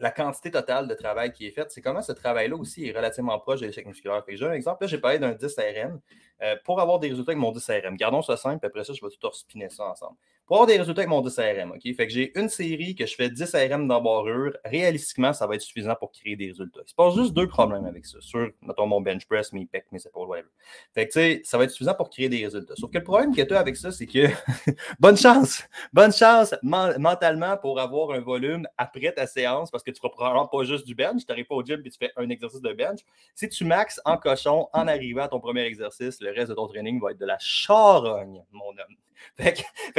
la 0.02 0.10
quantité 0.10 0.50
totale 0.50 0.88
de 0.88 0.94
travail 0.94 1.32
qui 1.32 1.46
est 1.46 1.52
faite, 1.52 1.70
c'est 1.70 1.80
comment 1.80 2.02
ce 2.02 2.10
travail-là 2.10 2.56
aussi 2.56 2.86
est 2.86 2.92
relativement 2.92 3.38
proche 3.38 3.60
de 3.60 3.66
l'échec 3.66 3.86
musculaire. 3.86 4.24
J'ai 4.28 4.44
un 4.44 4.52
exemple, 4.52 4.82
là, 4.82 4.88
j'ai 4.88 4.98
parlé 4.98 5.20
d'un 5.20 5.32
10 5.32 5.56
RM. 5.56 6.00
Euh, 6.42 6.56
pour 6.64 6.80
avoir 6.80 6.98
des 6.98 7.08
résultats 7.08 7.32
avec 7.32 7.40
mon 7.40 7.52
10 7.52 7.70
RM, 7.84 7.96
gardons 7.96 8.22
ça 8.22 8.36
simple, 8.36 8.58
puis 8.58 8.66
après 8.66 8.82
ça, 8.82 8.92
je 8.92 9.04
vais 9.04 9.12
tout 9.20 9.30
spinner 9.32 9.68
ça 9.70 9.84
ensemble. 9.84 10.16
Pour 10.46 10.56
avoir 10.56 10.66
des 10.66 10.76
résultats 10.76 11.02
avec 11.02 11.08
mon 11.08 11.20
10 11.20 11.38
RM, 11.38 11.70
OK? 11.70 11.94
Fait 11.96 12.06
que 12.06 12.12
j'ai 12.12 12.36
une 12.38 12.48
série 12.48 12.96
que 12.96 13.06
je 13.06 13.14
fais 13.14 13.30
10 13.30 13.54
RM 13.54 13.86
d'embarrure. 13.86 14.52
Réalistiquement, 14.64 15.32
ça 15.32 15.46
va 15.46 15.54
être 15.54 15.60
suffisant 15.60 15.94
pour 15.94 16.10
créer 16.10 16.34
des 16.34 16.48
résultats. 16.48 16.80
Il 16.84 16.90
se 16.90 16.94
passe 16.94 17.14
juste 17.14 17.32
deux 17.32 17.46
problèmes 17.46 17.84
avec 17.84 18.04
ça. 18.04 18.18
Sur, 18.20 18.50
mettons, 18.60 18.86
mon 18.86 19.00
bench 19.00 19.24
press, 19.26 19.52
mes 19.52 19.66
pecs, 19.66 19.86
mes 19.92 20.04
épaules, 20.04 20.28
whatever. 20.28 20.48
Fait 20.94 21.06
que, 21.06 21.12
tu 21.12 21.20
sais, 21.20 21.42
ça 21.44 21.58
va 21.58 21.64
être 21.64 21.70
suffisant 21.70 21.94
pour 21.94 22.10
créer 22.10 22.28
des 22.28 22.44
résultats. 22.44 22.74
Sauf 22.76 22.90
que 22.90 22.98
le 22.98 23.04
problème 23.04 23.34
que 23.34 23.42
tu 23.42 23.54
as 23.54 23.60
avec 23.60 23.76
ça, 23.76 23.92
c'est 23.92 24.06
que 24.06 24.26
bonne 25.00 25.16
chance, 25.16 25.62
bonne 25.92 26.12
chance 26.12 26.54
mentalement 26.62 27.56
pour 27.56 27.78
avoir 27.78 28.10
un 28.10 28.20
volume 28.20 28.66
après 28.78 29.12
ta 29.12 29.28
séance 29.28 29.70
parce 29.70 29.84
que 29.84 29.92
tu 29.92 30.00
ne 30.02 30.08
probablement 30.08 30.48
pas 30.48 30.64
juste 30.64 30.86
du 30.86 30.96
bench. 30.96 31.20
Tu 31.20 31.26
n'arrives 31.28 31.46
pas 31.46 31.54
au 31.54 31.62
gym 31.62 31.80
et 31.84 31.90
tu 31.90 31.98
fais 31.98 32.12
un 32.16 32.28
exercice 32.28 32.60
de 32.60 32.72
bench. 32.72 33.00
Si 33.36 33.48
tu 33.48 33.64
maxes 33.64 34.00
en 34.04 34.16
cochon 34.16 34.68
en 34.72 34.88
arrivant 34.88 35.22
à 35.22 35.28
ton 35.28 35.38
premier 35.38 35.62
exercice, 35.62 36.20
le 36.20 36.31
reste 36.32 36.50
de 36.50 36.54
ton 36.54 36.66
training 36.66 37.00
va 37.00 37.12
être 37.12 37.18
de 37.18 37.26
la 37.26 37.38
charogne, 37.38 38.42
mon 38.52 38.68
homme. 38.70 38.96
Fait 39.36 39.52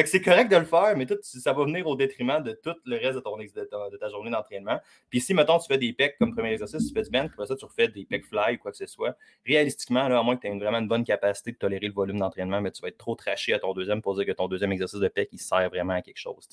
que, 0.03 0.09
c'est 0.09 0.21
correct 0.21 0.51
de 0.51 0.57
le 0.57 0.65
faire, 0.65 0.95
mais 0.97 1.05
tout, 1.05 1.17
ça 1.21 1.53
va 1.53 1.63
venir 1.63 1.87
au 1.87 1.95
détriment 1.95 2.41
de 2.41 2.53
tout 2.61 2.75
le 2.85 2.97
reste 2.97 3.15
de, 3.15 3.19
ton, 3.19 3.37
de, 3.37 3.97
ta, 3.97 4.09
journée 4.09 4.31
d'entraînement. 4.31 4.79
Puis 5.09 5.21
si, 5.21 5.33
mettons, 5.33 5.59
tu 5.59 5.67
fais 5.67 5.77
des 5.77 5.93
pecs 5.93 6.17
comme 6.19 6.33
premier 6.33 6.51
exercice, 6.51 6.87
tu 6.87 6.93
fais 6.93 7.03
du 7.03 7.09
bench, 7.09 7.31
après 7.33 7.45
ça, 7.47 7.55
tu 7.55 7.65
refais 7.65 7.87
des 7.87 8.05
pecs 8.05 8.25
fly 8.25 8.55
ou 8.55 8.57
quoi 8.57 8.71
que 8.71 8.77
ce 8.77 8.85
soit, 8.85 9.15
réalistiquement, 9.45 10.01
à 10.01 10.23
moins 10.23 10.35
que 10.35 10.41
tu 10.41 10.47
aies 10.47 10.57
vraiment 10.57 10.79
une 10.79 10.87
bonne 10.87 11.03
capacité 11.03 11.51
de 11.51 11.57
tolérer 11.57 11.87
le 11.87 11.93
volume 11.93 12.19
d'entraînement, 12.19 12.61
mais 12.61 12.71
tu 12.71 12.81
vas 12.81 12.89
être 12.89 12.97
trop 12.97 13.15
traché 13.15 13.53
à 13.53 13.59
ton 13.59 13.73
deuxième 13.73 14.01
pour 14.01 14.15
dire 14.15 14.25
que 14.25 14.31
ton 14.31 14.47
deuxième 14.47 14.71
exercice 14.71 14.99
de 14.99 15.07
pec, 15.07 15.29
il 15.31 15.39
sert 15.39 15.69
vraiment 15.69 15.93
à 15.93 16.01
quelque 16.01 16.19
chose. 16.19 16.47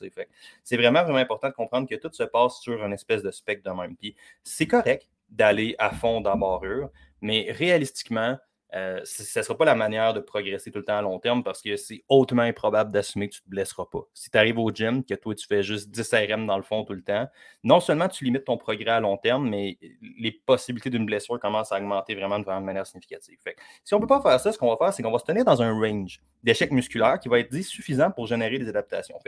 c'est 0.64 0.76
vraiment, 0.76 1.02
vraiment 1.02 1.18
important 1.18 1.48
de 1.48 1.54
comprendre 1.54 1.88
que 1.88 1.96
tout 1.96 2.12
se 2.12 2.24
passe 2.24 2.60
sur 2.60 2.84
une 2.84 2.92
espèce 2.92 3.22
de 3.22 3.30
spec 3.30 3.62
de 3.62 3.70
même. 3.70 3.96
Puis 3.96 4.14
c'est 4.42 4.66
correct 4.66 5.08
d'aller 5.28 5.76
à 5.78 5.90
fond 5.90 6.20
dans 6.20 6.36
barrure, 6.36 6.90
mais 7.20 7.46
réalistiquement, 7.50 8.36
euh, 8.74 9.00
ce 9.04 9.38
ne 9.38 9.44
sera 9.44 9.58
pas 9.58 9.64
la 9.64 9.74
manière 9.74 10.14
de 10.14 10.20
progresser 10.20 10.70
tout 10.70 10.78
le 10.78 10.84
temps 10.84 10.96
à 10.96 11.02
long 11.02 11.18
terme 11.18 11.42
parce 11.42 11.60
que 11.60 11.76
c'est 11.76 12.04
hautement 12.08 12.42
improbable 12.42 12.92
d'assumer 12.92 13.28
que 13.28 13.34
tu 13.34 13.40
ne 13.40 13.44
te 13.46 13.50
blesseras 13.50 13.86
pas. 13.90 14.02
Si 14.14 14.30
tu 14.30 14.38
arrives 14.38 14.58
au 14.58 14.70
gym, 14.70 15.04
que 15.04 15.14
toi, 15.14 15.34
tu 15.34 15.46
fais 15.46 15.62
juste 15.62 15.90
10 15.90 16.14
RM 16.14 16.46
dans 16.46 16.56
le 16.56 16.62
fond 16.62 16.84
tout 16.84 16.92
le 16.92 17.02
temps, 17.02 17.26
non 17.64 17.80
seulement 17.80 18.08
tu 18.08 18.24
limites 18.24 18.44
ton 18.44 18.56
progrès 18.56 18.90
à 18.90 19.00
long 19.00 19.16
terme, 19.16 19.48
mais 19.48 19.76
les 20.18 20.30
possibilités 20.30 20.90
d'une 20.90 21.04
blessure 21.04 21.40
commencent 21.40 21.72
à 21.72 21.78
augmenter 21.78 22.14
vraiment 22.14 22.38
de 22.38 22.44
manière 22.44 22.86
significative. 22.86 23.38
si 23.84 23.94
on 23.94 23.98
ne 23.98 24.02
peut 24.02 24.06
pas 24.06 24.20
faire 24.20 24.38
ça, 24.38 24.52
ce 24.52 24.58
qu'on 24.58 24.70
va 24.70 24.76
faire, 24.76 24.92
c'est 24.92 25.02
qu'on 25.02 25.10
va 25.10 25.18
se 25.18 25.24
tenir 25.24 25.44
dans 25.44 25.60
un 25.62 25.72
range 25.72 26.20
d'échecs 26.44 26.70
musculaires 26.70 27.18
qui 27.18 27.28
va 27.28 27.40
être 27.40 27.50
dit 27.50 27.64
suffisant 27.64 28.10
pour 28.12 28.26
générer 28.28 28.58
des 28.58 28.68
adaptations. 28.68 29.18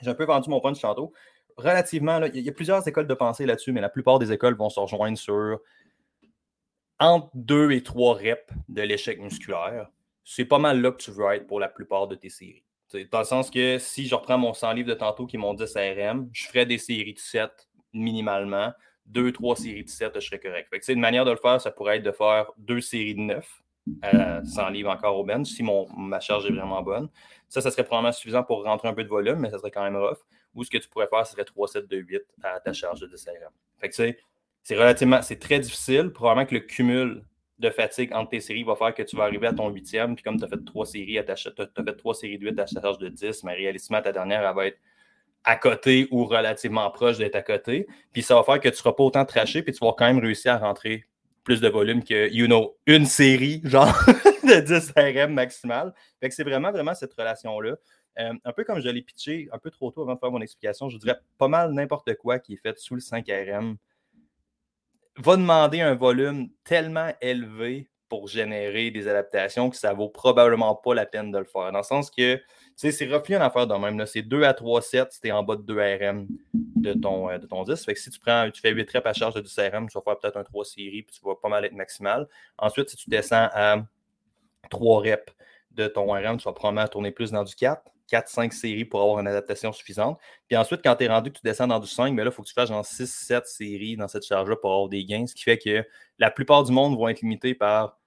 J'ai 0.00 0.10
un 0.10 0.14
peu 0.14 0.24
vendu 0.24 0.50
mon 0.50 0.60
punch 0.60 0.80
tantôt. 0.80 1.12
relativement, 1.56 2.20
il 2.24 2.40
y 2.40 2.48
a 2.48 2.52
plusieurs 2.52 2.86
écoles 2.86 3.06
de 3.06 3.14
pensée 3.14 3.46
là-dessus, 3.46 3.72
mais 3.72 3.80
la 3.80 3.88
plupart 3.88 4.18
des 4.18 4.32
écoles 4.32 4.56
vont 4.56 4.68
se 4.68 4.80
rejoindre 4.80 5.16
sur 5.16 5.60
entre 7.02 7.30
2 7.34 7.72
et 7.72 7.82
3 7.82 8.14
reps 8.14 8.52
de 8.68 8.82
l'échec 8.82 9.20
musculaire. 9.20 9.90
C'est 10.24 10.44
pas 10.44 10.58
mal 10.58 10.80
là 10.80 10.92
que 10.92 11.02
tu 11.02 11.10
veux 11.10 11.26
être 11.32 11.48
pour 11.48 11.58
la 11.58 11.68
plupart 11.68 12.06
de 12.06 12.14
tes 12.14 12.28
séries. 12.28 12.62
Dans 13.10 13.18
le 13.18 13.24
sens 13.24 13.50
que 13.50 13.78
si 13.78 14.06
je 14.06 14.14
reprends 14.14 14.38
mon 14.38 14.54
100 14.54 14.72
livres 14.74 14.88
de 14.88 14.94
tantôt 14.94 15.26
qui 15.26 15.36
m'ont 15.36 15.54
10 15.54 15.74
RM, 15.74 16.28
je 16.32 16.46
ferais 16.46 16.66
des 16.66 16.78
séries 16.78 17.14
de 17.14 17.18
7 17.18 17.50
minimalement. 17.92 18.72
2-3 19.10 19.56
séries 19.56 19.84
de 19.84 19.88
7, 19.88 20.12
je 20.14 20.26
serais 20.26 20.38
correct. 20.38 20.68
une 20.88 21.00
manière 21.00 21.24
de 21.24 21.32
le 21.32 21.36
faire, 21.36 21.60
ça 21.60 21.72
pourrait 21.72 21.96
être 21.96 22.04
de 22.04 22.12
faire 22.12 22.52
deux 22.56 22.80
séries 22.80 23.16
de 23.16 23.20
9 23.20 23.62
à 24.02 24.44
100 24.44 24.68
livres 24.68 24.90
encore 24.90 25.18
au 25.18 25.24
bench 25.24 25.48
si 25.48 25.64
mon, 25.64 25.88
ma 25.96 26.20
charge 26.20 26.46
est 26.46 26.52
vraiment 26.52 26.82
bonne. 26.82 27.08
Ça, 27.48 27.60
ça 27.60 27.72
serait 27.72 27.82
probablement 27.82 28.12
suffisant 28.12 28.44
pour 28.44 28.62
rentrer 28.62 28.86
un 28.86 28.94
peu 28.94 29.02
de 29.02 29.08
volume, 29.08 29.40
mais 29.40 29.50
ça 29.50 29.58
serait 29.58 29.72
quand 29.72 29.82
même 29.82 29.96
rough. 29.96 30.18
Ou 30.54 30.62
ce 30.62 30.70
que 30.70 30.78
tu 30.78 30.88
pourrais 30.88 31.08
faire, 31.08 31.26
ce 31.26 31.32
serait 31.32 31.44
3 31.44 31.66
sets 31.66 31.82
de 31.82 31.96
8 31.96 32.22
à 32.44 32.60
ta 32.60 32.72
charge 32.72 33.00
de 33.00 33.08
10 33.08 33.26
RM. 33.26 33.50
Fait 33.80 33.88
que 33.88 34.16
c'est 34.62 34.76
relativement, 34.76 35.22
c'est 35.22 35.38
très 35.38 35.60
difficile. 35.60 36.10
Probablement 36.10 36.46
que 36.46 36.54
le 36.54 36.60
cumul 36.60 37.24
de 37.58 37.70
fatigue 37.70 38.12
entre 38.12 38.30
tes 38.30 38.40
séries 38.40 38.64
va 38.64 38.74
faire 38.74 38.94
que 38.94 39.02
tu 39.02 39.16
vas 39.16 39.24
arriver 39.24 39.46
à 39.46 39.52
ton 39.52 39.68
huitième, 39.70 40.14
puis 40.14 40.24
comme 40.24 40.36
tu 40.36 40.44
as 40.44 40.48
fait 40.48 40.64
trois 40.64 40.84
séries 40.84 41.18
ta 41.24 41.32
as 41.32 41.84
fait 41.84 41.96
trois 41.96 42.14
séries 42.14 42.38
de 42.38 42.44
8 42.44 42.58
à 42.58 42.64
ta 42.64 42.80
charge 42.80 42.98
de 42.98 43.08
10, 43.08 43.44
mais 43.44 43.54
réalistement, 43.54 44.02
ta 44.02 44.12
dernière, 44.12 44.46
elle 44.46 44.54
va 44.54 44.66
être 44.66 44.78
à 45.44 45.56
côté 45.56 46.08
ou 46.10 46.24
relativement 46.24 46.88
proche 46.90 47.18
d'être 47.18 47.36
à 47.36 47.42
côté. 47.42 47.86
Puis 48.12 48.22
ça 48.22 48.34
va 48.34 48.42
faire 48.42 48.60
que 48.60 48.68
tu 48.68 48.74
ne 48.74 48.76
seras 48.76 48.92
pas 48.92 49.04
autant 49.04 49.24
traché, 49.24 49.62
puis 49.62 49.72
tu 49.72 49.84
vas 49.84 49.92
quand 49.96 50.06
même 50.06 50.18
réussir 50.18 50.54
à 50.54 50.58
rentrer 50.58 51.06
plus 51.44 51.60
de 51.60 51.68
volume 51.68 52.04
que, 52.04 52.32
you 52.32 52.46
know, 52.46 52.76
une 52.86 53.06
série, 53.06 53.60
genre 53.64 53.92
de 54.44 54.60
10 54.60 54.92
RM 54.96 55.32
maximal. 55.32 55.92
Fait 56.20 56.28
que 56.28 56.34
c'est 56.34 56.44
vraiment, 56.44 56.70
vraiment 56.70 56.94
cette 56.94 57.14
relation-là. 57.14 57.76
Euh, 58.18 58.34
un 58.44 58.52
peu 58.52 58.64
comme 58.64 58.80
je 58.80 58.88
l'ai 58.88 59.02
pitché 59.02 59.48
un 59.52 59.58
peu 59.58 59.70
trop 59.70 59.90
tôt 59.90 60.02
avant 60.02 60.14
de 60.14 60.18
faire 60.18 60.30
mon 60.30 60.40
explication, 60.40 60.88
je 60.88 60.98
dirais 60.98 61.16
pas 61.38 61.48
mal 61.48 61.72
n'importe 61.72 62.14
quoi 62.16 62.38
qui 62.38 62.54
est 62.54 62.58
fait 62.58 62.78
sous 62.78 62.94
le 62.94 63.00
5 63.00 63.26
RM 63.26 63.76
va 65.16 65.36
demander 65.36 65.80
un 65.80 65.94
volume 65.94 66.48
tellement 66.64 67.10
élevé 67.20 67.88
pour 68.08 68.28
générer 68.28 68.90
des 68.90 69.08
adaptations 69.08 69.70
que 69.70 69.76
ça 69.76 69.94
vaut 69.94 70.10
probablement 70.10 70.74
pas 70.74 70.94
la 70.94 71.06
peine 71.06 71.30
de 71.30 71.38
le 71.38 71.46
faire. 71.46 71.72
Dans 71.72 71.78
le 71.78 71.82
sens 71.82 72.10
que, 72.10 72.36
tu 72.36 72.42
sais, 72.76 72.92
c'est 72.92 73.10
roughly 73.10 73.34
une 73.34 73.40
affaire 73.40 73.66
de 73.66 73.74
même. 73.74 74.04
C'est 74.04 74.20
2 74.20 74.42
à 74.42 74.52
3 74.52 74.82
sets 74.82 75.08
es 75.24 75.32
en 75.32 75.42
bas 75.42 75.56
de 75.56 75.62
2 75.62 75.80
RM 75.80 76.26
de 76.52 76.92
ton, 76.92 77.30
euh, 77.30 77.38
de 77.38 77.46
ton 77.46 77.62
10. 77.62 77.82
Fait 77.82 77.94
que 77.94 78.00
si 78.00 78.10
tu 78.10 78.20
fais 78.20 78.70
8 78.70 78.90
reps 78.90 79.06
à 79.06 79.12
charge 79.14 79.34
de 79.34 79.40
10 79.40 79.58
RM, 79.58 79.88
tu 79.88 79.94
vas 79.96 80.02
faire 80.02 80.18
peut-être 80.18 80.36
un 80.36 80.44
3 80.44 80.64
séries, 80.66 81.02
puis 81.04 81.16
tu 81.16 81.24
vas 81.24 81.36
pas 81.36 81.48
mal 81.48 81.64
être 81.64 81.72
maximal. 81.72 82.28
Ensuite, 82.58 82.90
si 82.90 82.96
tu 82.96 83.08
descends 83.08 83.48
à 83.50 83.82
3 84.70 85.00
reps 85.00 85.32
de 85.70 85.86
ton 85.86 86.12
RM, 86.12 86.36
tu 86.36 86.44
vas 86.44 86.52
probablement 86.52 86.88
tourner 86.88 87.12
plus 87.12 87.30
dans 87.30 87.44
du 87.44 87.54
4. 87.54 87.82
4-5 88.12 88.52
séries 88.52 88.84
pour 88.84 89.00
avoir 89.00 89.20
une 89.20 89.26
adaptation 89.26 89.72
suffisante. 89.72 90.18
Puis 90.48 90.56
ensuite, 90.56 90.80
quand 90.82 90.94
tu 90.96 91.04
es 91.04 91.08
rendu 91.08 91.32
que 91.32 91.38
tu 91.38 91.42
descends 91.44 91.66
dans 91.66 91.80
du 91.80 91.86
5, 91.86 92.10
mais 92.10 92.18
ben 92.18 92.24
là, 92.24 92.30
il 92.30 92.34
faut 92.34 92.42
que 92.42 92.48
tu 92.48 92.54
fasses 92.54 92.68
genre 92.68 92.84
6-7 92.84 93.44
séries 93.46 93.96
dans 93.96 94.08
cette 94.08 94.26
charge-là 94.26 94.56
pour 94.56 94.72
avoir 94.72 94.88
des 94.88 95.04
gains, 95.04 95.26
ce 95.26 95.34
qui 95.34 95.42
fait 95.42 95.58
que 95.58 95.84
la 96.18 96.30
plupart 96.30 96.64
du 96.64 96.72
monde 96.72 96.96
vont 96.96 97.08
être 97.08 97.22
limités 97.22 97.54
par 97.54 97.98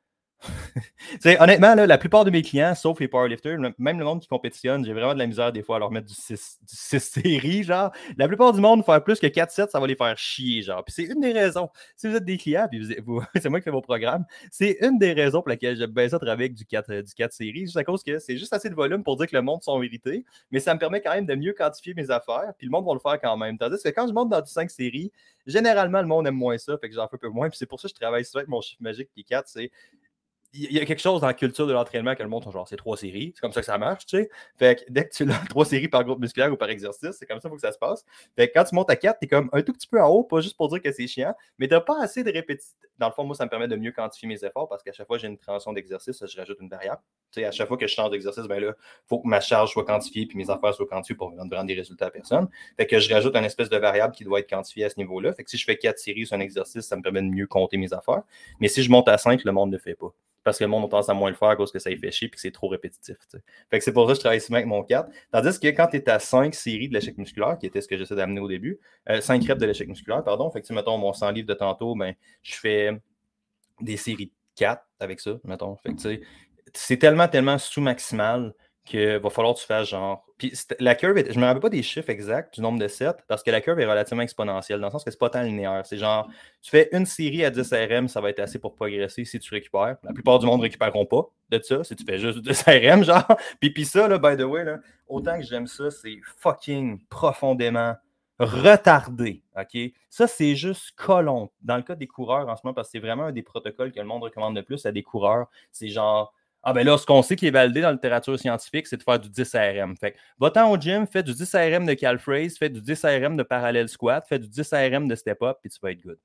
honnêtement, 1.40 1.76
la 1.76 1.98
plupart 1.98 2.26
de 2.26 2.32
mes 2.32 2.42
clients, 2.42 2.76
sauf 2.76 3.00
les 3.00 3.08
powerlifters, 3.08 3.58
même 3.78 4.00
le 4.00 4.06
monde 4.06 4.22
qui 4.22 4.28
compétitionne, 4.28 4.86
j'ai 4.86 4.94
vraiment 4.94 5.14
de 5.14 5.20
la 5.20 5.28
misère 5.28 5.52
des 5.52 5.64
fois 5.64 5.78
à 5.78 5.80
leur 5.80 5.92
mettre 5.92 6.08
du 6.08 6.14
6, 6.14 6.60
séries, 7.00 7.64
genre. 7.64 7.92
La 8.18 8.28
plupart 8.28 8.54
du 8.54 8.62
monde, 8.62 8.84
faire 8.86 9.04
plus 9.04 9.20
que 9.20 9.28
4-7, 9.28 9.70
ça 9.70 9.80
va 9.80 9.88
les 9.88 9.96
faire 9.96 10.18
chier, 10.18 10.62
genre. 10.62 10.84
Puis 10.84 10.94
c'est 10.94 11.04
une 11.04 11.20
des 11.20 11.32
raisons. 11.32 11.70
Si 11.96 12.08
vous 12.08 12.16
êtes 12.16 12.26
des 12.26 12.38
clients, 12.38 12.68
puis 12.70 12.86
c'est 13.36 13.50
moi 13.50 13.60
qui 13.60 13.66
fais 13.66 13.72
vos 13.72 13.82
programmes, 13.82 14.26
c'est 14.52 14.78
une 14.82 14.98
des 14.98 15.14
raisons 15.14 15.42
pour 15.42 15.50
laquelle 15.50 15.78
j'aime 15.78 15.92
bien 15.92 16.10
ça 16.10 16.20
travailler 16.20 16.46
avec 16.46 16.54
du 16.56 16.66
4, 16.66 17.02
du 17.02 17.14
4 17.14 17.32
séries, 17.34 17.62
juste 17.62 17.78
à 17.78 17.84
cause 17.84 18.04
que 18.04 18.20
c'est 18.20 18.38
juste 18.38 18.54
assez 18.54 18.70
de 18.70 18.76
volume 18.76 19.04
pour 19.04 19.18
dire 19.18 19.28
que 19.28 19.36
le 19.36 19.42
monde 19.42 19.64
sont 19.64 19.82
irrités, 19.82 20.26
mais 20.52 20.60
ça 20.60 20.74
me 20.74 20.80
permet 20.80 21.02
quand 21.02 21.14
même 21.14 21.26
de 21.26 21.36
mieux 21.36 21.54
quantifier 21.54 21.94
mes 21.94 22.12
affaires, 22.12 22.54
puis 22.58 22.68
le 22.68 22.72
monde 22.72 22.86
va 22.86 22.94
le 22.94 23.00
faire 23.00 23.20
quand 23.22 23.38
même. 23.38 23.58
Tandis 23.58 23.82
que 23.84 23.90
quand 23.90 24.08
je 24.08 24.14
monte 24.14 24.30
dans 24.30 24.42
du 24.42 24.52
5 24.52 24.70
séries, 24.70 25.12
généralement, 25.46 26.02
le 26.02 26.08
monde 26.08 26.28
aime 26.28 26.36
moins 26.36 26.58
ça, 26.58 26.78
fait 26.78 26.90
que 26.90 26.96
j'en 26.96 27.08
fais 27.08 27.16
un 27.16 27.20
peu 27.20 27.30
moins, 27.30 27.50
puis 27.50 27.58
c'est 27.58 27.66
pour 27.66 27.80
ça 27.80 27.88
que 27.88 27.96
je 27.96 28.00
travaille 28.00 28.26
souvent 28.26 28.40
avec 28.40 28.50
mon 28.50 28.62
chiffre 28.62 28.82
magique, 28.82 29.10
puis 29.14 29.24
4, 29.24 29.48
c'est 29.48 29.72
il 30.58 30.72
y 30.72 30.80
a 30.80 30.86
quelque 30.86 31.02
chose 31.02 31.22
dans 31.22 31.28
la 31.28 31.34
culture 31.34 31.68
de 31.68 31.74
l'entraînement 31.74 32.16
que 32.16 32.24
le 32.24 32.30
monde 32.30 32.50
genre 32.52 32.68
c'est 32.68 32.76
trois 32.76 32.98
séries, 32.98 33.34
c'est 33.36 33.42
comme 33.42 33.52
ça 33.52 33.60
que 33.60 33.66
ça 33.66 33.78
marche, 33.78 34.06
tu 34.06 34.18
sais. 34.18 34.30
Fait 34.58 34.76
que 34.76 34.92
dès 34.92 35.08
que 35.08 35.14
tu 35.14 35.30
as 35.30 35.36
trois 35.50 35.66
séries 35.66 35.88
par 35.88 36.04
groupe 36.04 36.20
musculaire 36.20 36.52
ou 36.52 36.58
par 36.58 36.70
exercice, 36.70 37.18
c'est 37.20 37.26
comme 37.26 37.38
ça 37.38 37.42
qu'il 37.42 37.50
faut 37.50 37.56
que 37.56 37.62
ça 37.62 37.72
se 37.72 37.78
passe. 37.78 38.06
Fait 38.36 38.48
que 38.48 38.54
quand 38.54 38.64
tu 38.64 38.76
montes 38.76 38.90
à 38.90 38.96
quatre, 38.96 39.20
tu 39.20 39.26
es 39.26 39.28
comme 39.28 39.50
un 39.52 39.62
tout 39.62 39.74
petit 39.74 39.88
peu 39.88 40.02
en 40.02 40.08
haut, 40.08 40.24
pas 40.24 40.42
juste 40.42 40.56
pour 40.56 40.70
dire 40.70 40.82
que 40.82 40.92
c'est 40.92 41.08
chiant, 41.08 41.34
mais 41.58 41.68
tu 41.68 41.76
pas 41.86 42.02
assez 42.02 42.24
de 42.24 42.32
répétitions. 42.32 42.76
Dans 42.98 43.08
le 43.08 43.12
fond, 43.12 43.26
moi, 43.26 43.36
ça 43.36 43.44
me 43.44 43.50
permet 43.50 43.68
de 43.68 43.76
mieux 43.76 43.92
quantifier 43.92 44.28
mes 44.28 44.46
efforts 44.46 44.70
parce 44.70 44.82
qu'à 44.82 44.94
chaque 44.94 45.06
fois 45.06 45.18
que 45.18 45.22
j'ai 45.22 45.28
une 45.28 45.38
transition 45.38 45.74
d'exercice, 45.74 46.24
je 46.26 46.38
rajoute 46.38 46.58
une 46.62 46.70
variable. 46.70 47.02
Tu 47.32 47.42
sais, 47.42 47.46
à 47.46 47.52
chaque 47.52 47.68
fois 47.68 47.76
que 47.76 47.88
je 47.88 47.94
change 47.94 48.12
d'exercice, 48.12 48.46
ben 48.46 48.64
là, 48.64 48.74
faut 49.08 49.20
que 49.20 49.28
ma 49.28 49.42
charge 49.42 49.72
soit 49.72 49.84
quantifiée 49.84 50.26
puis 50.26 50.38
mes 50.38 50.50
affaires 50.50 50.74
soient 50.74 50.88
quantifiées 50.88 51.18
pour 51.18 51.36
rendre 51.36 51.64
des 51.66 51.74
résultats 51.74 52.06
à 52.06 52.12
personne. 52.12 52.48
Fait 52.78 52.88
que 52.88 52.98
je 53.00 53.14
rajoute 53.14 53.36
une 53.36 53.44
espèce 53.44 53.70
de 53.70 53.78
variable 53.78 54.14
qui 54.14 54.24
doit 54.24 54.40
être 54.40 54.50
quantifiée 54.50 54.86
à 54.86 54.90
ce 54.90 54.98
niveau-là. 54.98 55.34
Fait 55.34 55.44
que 55.44 55.50
si 55.50 55.58
je 55.58 55.66
fais 55.66 55.78
quatre 55.78 56.00
séries 56.00 56.26
sur 56.26 56.38
un 56.38 56.40
exercice, 56.40 56.86
ça 56.86 56.96
me 56.96 57.02
permet 57.02 57.22
de 57.22 57.28
mieux 57.28 57.48
compter 57.48 57.76
mes 57.76 57.92
affaires. 57.92 58.22
Mais 58.62 58.70
si 58.70 58.82
je 58.82 58.90
monte 58.90 59.10
à 59.10 59.18
5, 59.18 59.44
le 59.44 59.52
monde 59.52 59.72
ne 59.72 59.76
le 59.76 59.82
fait 59.82 59.96
pas 59.96 60.14
parce 60.46 60.60
que 60.60 60.64
le 60.64 60.70
monde 60.70 60.86
a 60.86 60.88
tendance 60.88 61.10
à 61.10 61.16
moins 61.16 61.32
le 61.32 61.36
faire 61.36 61.50
à 61.50 61.56
cause 61.56 61.72
que 61.72 61.80
ça 61.80 61.90
y 61.90 61.98
fait 61.98 62.12
chier 62.12 62.28
et 62.28 62.30
que 62.30 62.40
c'est 62.40 62.52
trop 62.52 62.68
répétitif. 62.68 63.18
Fait 63.72 63.80
que 63.80 63.84
c'est 63.84 63.92
pour 63.92 64.06
ça 64.06 64.12
que 64.12 64.18
je 64.18 64.20
travaille 64.20 64.40
souvent 64.40 64.58
avec 64.58 64.68
mon 64.68 64.84
4. 64.84 65.10
Tandis 65.32 65.60
que 65.60 65.68
quand 65.70 65.88
tu 65.88 65.98
es 65.98 66.08
à 66.08 66.20
5 66.20 66.54
séries 66.54 66.88
de 66.88 66.94
l'échec 66.94 67.18
musculaire, 67.18 67.58
qui 67.58 67.66
était 67.66 67.82
ce 67.82 67.88
que 67.88 67.98
j'essaie 67.98 68.16
d'amener 68.16 68.40
au 68.40 68.48
début, 68.48 68.80
5 69.08 69.42
euh, 69.42 69.48
reps 69.48 69.60
de 69.60 69.66
l'échec 69.66 69.90
musculaire, 69.90 70.24
pardon. 70.24 70.52
Fait 70.52 70.62
que, 70.62 70.72
mettons, 70.72 71.00
mon 71.00 71.14
100 71.14 71.32
livres 71.32 71.48
de 71.48 71.56
tantôt, 71.56 71.96
ben, 71.96 72.14
je 72.44 72.56
fais 72.56 72.92
des 73.82 73.98
séries 73.98 74.28
de 74.28 74.32
4 74.56 74.86
avec 75.00 75.20
ça, 75.20 75.32
mettons. 75.46 75.76
Fait 75.78 75.96
que, 75.96 76.22
c'est 76.74 76.98
tellement, 76.98 77.28
tellement 77.28 77.58
sous-maximal 77.58 78.54
qu'il 78.86 79.18
va 79.18 79.30
falloir 79.30 79.56
que 79.56 79.60
tu 79.60 79.66
fasses 79.66 79.90
genre. 79.90 80.24
Puis 80.38 80.54
la 80.80 80.96
curve, 80.96 81.18
je 81.18 81.36
ne 81.36 81.40
me 81.40 81.46
rappelle 81.46 81.62
pas 81.62 81.70
des 81.70 81.82
chiffres 81.82 82.10
exacts 82.10 82.56
du 82.56 82.62
nombre 82.62 82.80
de 82.80 82.88
sets, 82.88 83.16
parce 83.28 83.42
que 83.42 83.50
la 83.50 83.60
curve 83.62 83.80
est 83.80 83.86
relativement 83.86 84.22
exponentielle, 84.22 84.80
dans 84.80 84.88
le 84.88 84.92
sens 84.92 85.04
que 85.04 85.12
c'est 85.12 85.20
pas 85.20 85.30
tant 85.30 85.42
linéaire. 85.42 85.82
C'est 85.86 85.98
genre, 85.98 86.30
tu 86.62 86.70
fais 86.70 86.90
une 86.92 87.06
série 87.06 87.44
à 87.44 87.50
10 87.50 87.74
RM, 87.74 88.08
ça 88.08 88.22
va 88.22 88.30
être 88.30 88.40
assez 88.40 88.60
pour 88.60 88.76
progresser 88.76 89.26
si 89.26 89.40
tu 89.40 89.54
récupères. 89.54 89.98
La 90.04 90.14
plupart 90.14 90.40
du 90.40 90.46
monde 90.46 90.60
ne 90.60 90.64
récupéreront 90.64 91.06
pas 91.06 91.24
de 91.50 91.60
ça, 91.62 91.84
si 91.84 91.96
tu 91.96 92.06
fais 92.06 92.20
juste 92.20 92.40
10 92.40 92.64
RM, 92.68 93.04
genre. 93.04 93.26
Puis, 93.60 93.72
puis 93.72 93.86
ça, 93.86 94.08
là, 94.08 94.18
by 94.18 94.38
the 94.38 94.46
way, 94.46 94.64
là, 94.64 94.80
autant 95.08 95.38
que 95.38 95.44
j'aime 95.46 95.68
ça, 95.68 95.90
c'est 95.90 96.20
fucking 96.38 97.00
profondément 97.10 97.96
retardé. 98.40 99.42
OK? 99.58 99.94
Ça, 100.10 100.28
c'est 100.28 100.56
juste 100.56 100.92
colon. 100.96 101.50
Dans 101.62 101.78
le 101.78 101.84
cas 101.84 101.96
des 101.96 102.08
coureurs 102.08 102.48
en 102.50 102.56
ce 102.56 102.62
moment, 102.64 102.74
parce 102.74 102.90
que 102.90 102.94
c'est 102.94 103.00
vraiment 103.00 103.24
un 103.24 103.32
des 103.32 103.44
protocoles 103.44 103.92
que 103.92 104.00
le 104.00 104.06
monde 104.06 104.24
recommande 104.24 104.56
le 104.56 104.64
plus 104.64 104.86
à 104.86 104.92
des 104.92 105.04
coureurs. 105.04 105.48
C'est 105.72 105.88
genre 105.88 106.34
ah 106.66 106.74
ben 106.74 106.84
là, 106.84 106.98
ce 106.98 107.06
qu'on 107.06 107.22
sait 107.22 107.36
qui 107.36 107.46
est 107.46 107.52
validé 107.52 107.82
dans 107.82 107.90
la 107.90 107.94
littérature 107.94 108.40
scientifique, 108.40 108.88
c'est 108.88 108.98
de 108.98 109.04
faire 109.04 109.20
du 109.20 109.30
10 109.30 109.56
RM. 109.56 109.96
Fait 109.98 110.16
va-t'en 110.40 110.72
au 110.72 110.78
gym, 110.78 111.06
fais 111.06 111.22
du 111.22 111.34
10 111.34 111.54
RM 111.54 111.86
de 111.86 111.94
calphrase, 111.94 112.58
fais 112.58 112.70
du 112.70 112.82
10 112.82 113.06
RM 113.06 113.38
de 113.38 113.44
parallèle 113.44 113.88
squat, 113.88 114.26
fais 114.28 114.40
du 114.40 114.50
10 114.50 114.74
RM 114.74 115.08
de 115.08 115.14
step-up, 115.14 115.58
puis 115.62 115.70
tu 115.70 115.80
vas 115.80 115.92
être 115.92 116.02
good. 116.02 116.18